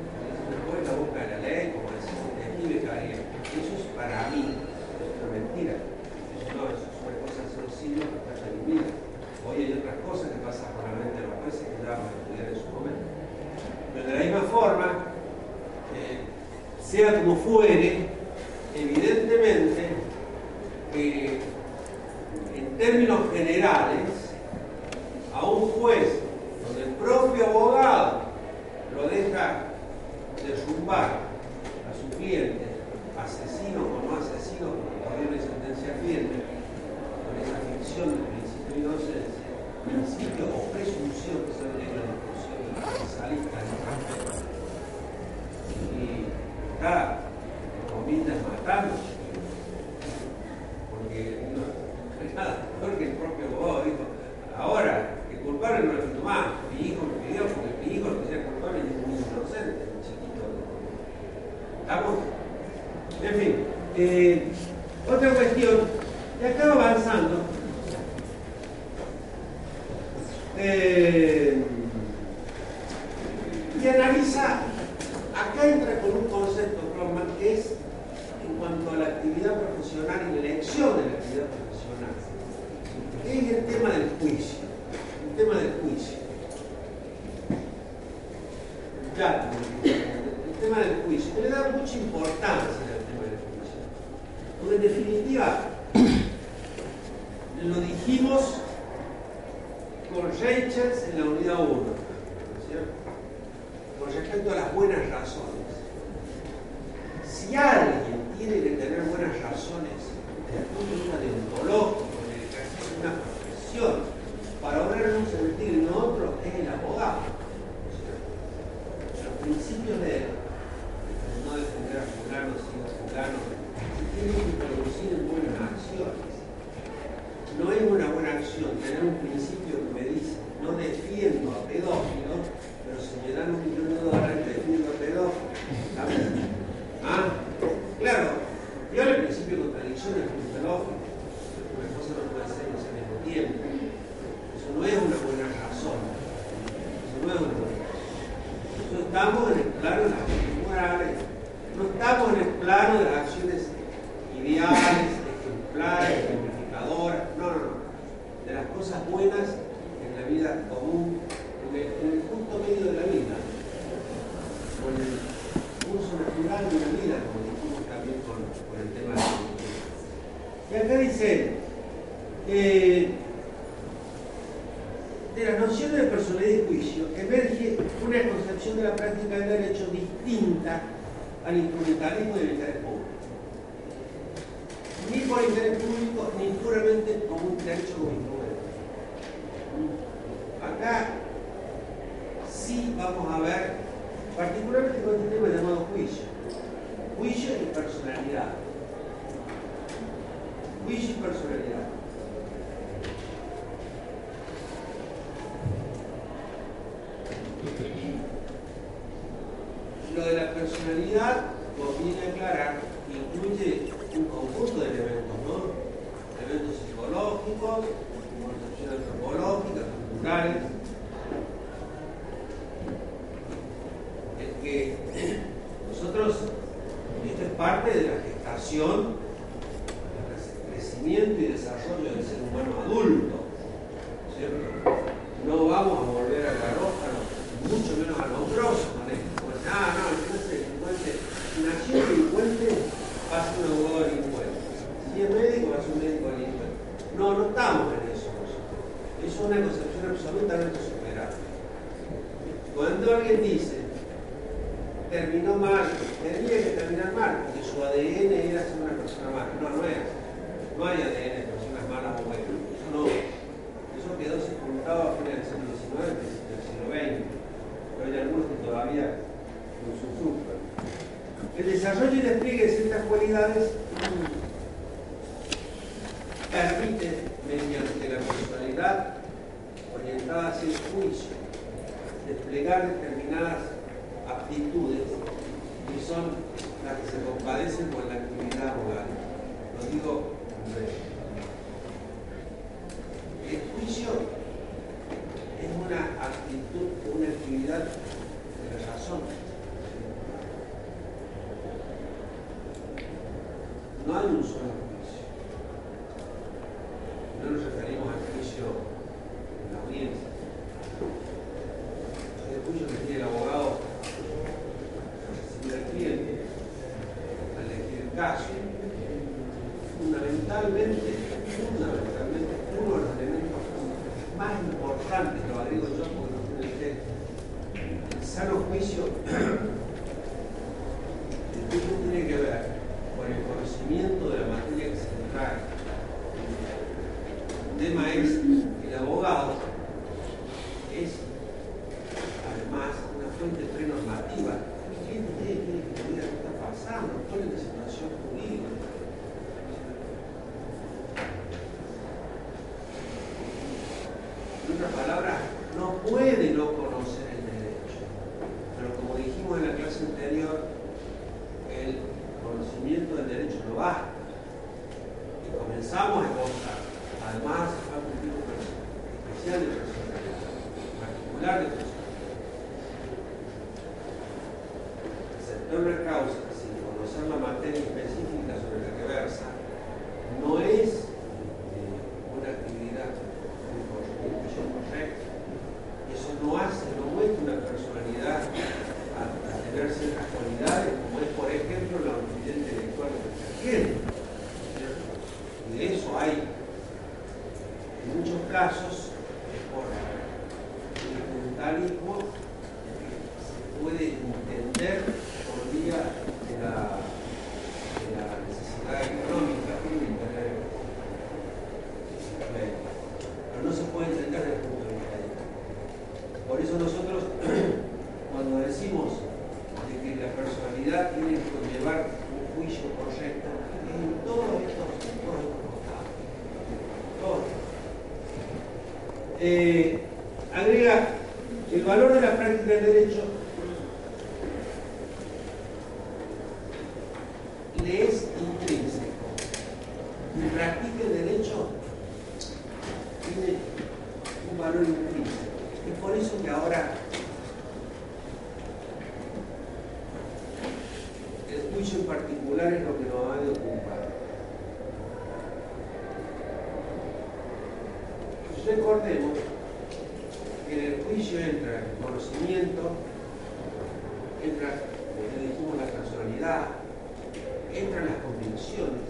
entran 466.41 468.07
las 468.07 468.17
convicciones, 468.25 469.04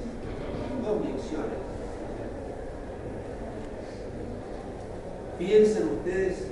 convicciones. 0.85 1.59
Piensen 5.39 5.89
ustedes 5.97 6.49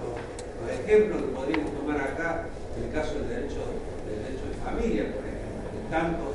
los, 0.00 0.80
ejemplos 0.80 1.22
que 1.22 1.28
podríamos 1.28 1.72
tomar 1.74 2.00
acá, 2.00 2.46
el 2.82 2.92
caso 2.92 3.14
del 3.14 3.28
derecho, 3.28 3.60
del 4.08 4.24
derecho 4.24 4.46
de 4.48 4.56
familia, 4.64 5.12
por 5.12 5.24
ejemplo, 5.24 5.90
tanto 5.90 6.29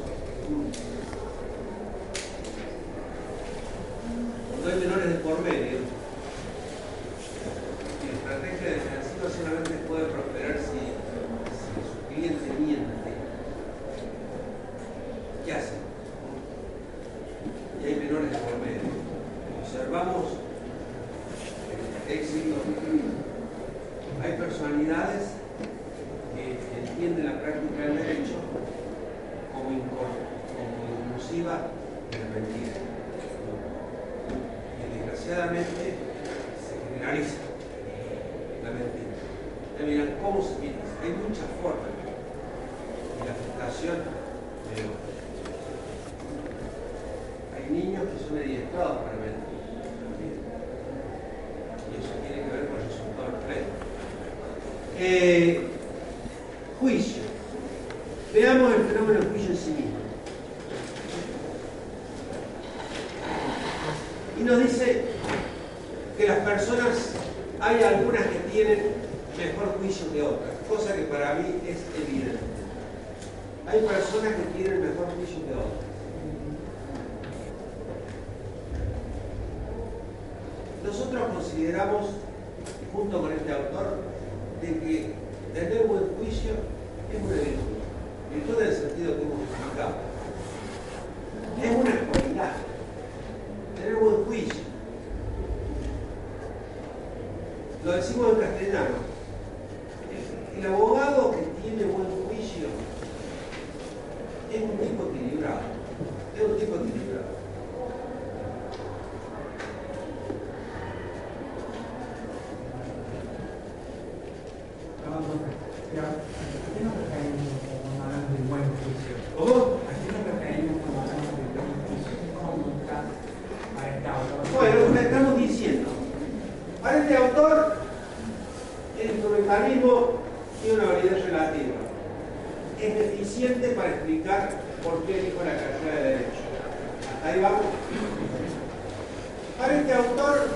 Para 139.66 139.80
este 139.80 139.94
autor, 139.94 140.48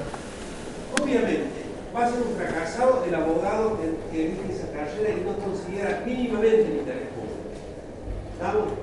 obviamente, 1.02 1.49
va 1.95 2.06
a 2.06 2.11
ser 2.11 2.22
un 2.22 2.36
fracasado 2.36 3.03
el 3.07 3.15
abogado 3.15 3.80
que 4.11 4.23
elige 4.23 4.53
esa 4.53 4.72
carrera 4.72 5.18
y 5.18 5.26
no 5.26 5.36
considera 5.44 6.03
mínimamente 6.06 6.61
el 6.61 6.77
interés 6.77 7.07
público. 7.15 7.49
¿Estamos? 8.34 8.78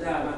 Yeah. 0.00 0.29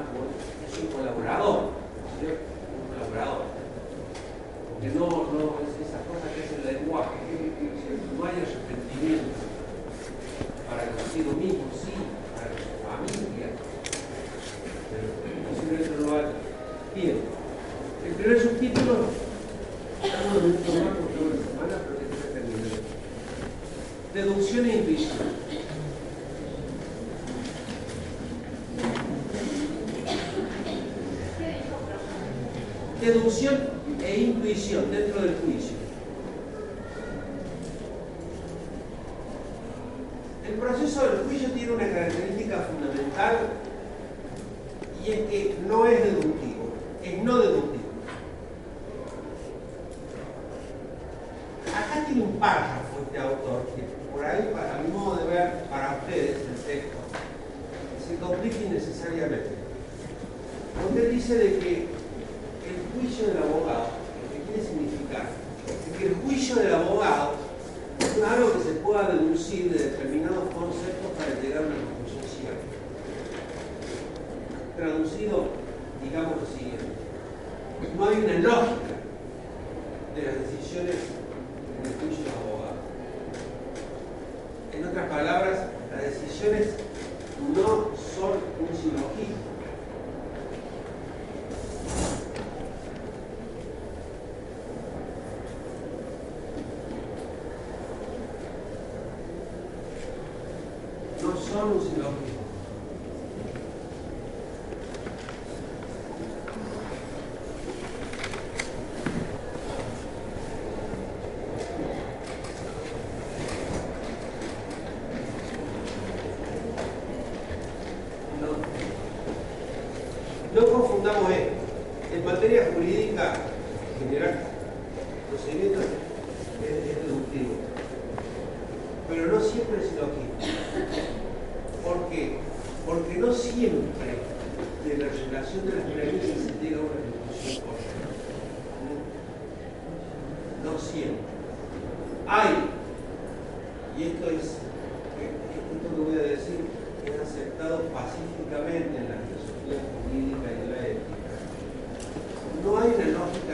온다고 121.03 121.32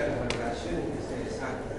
de 0.04 0.08
las 0.08 0.20
valoraciones 0.20 0.86
que 0.86 1.79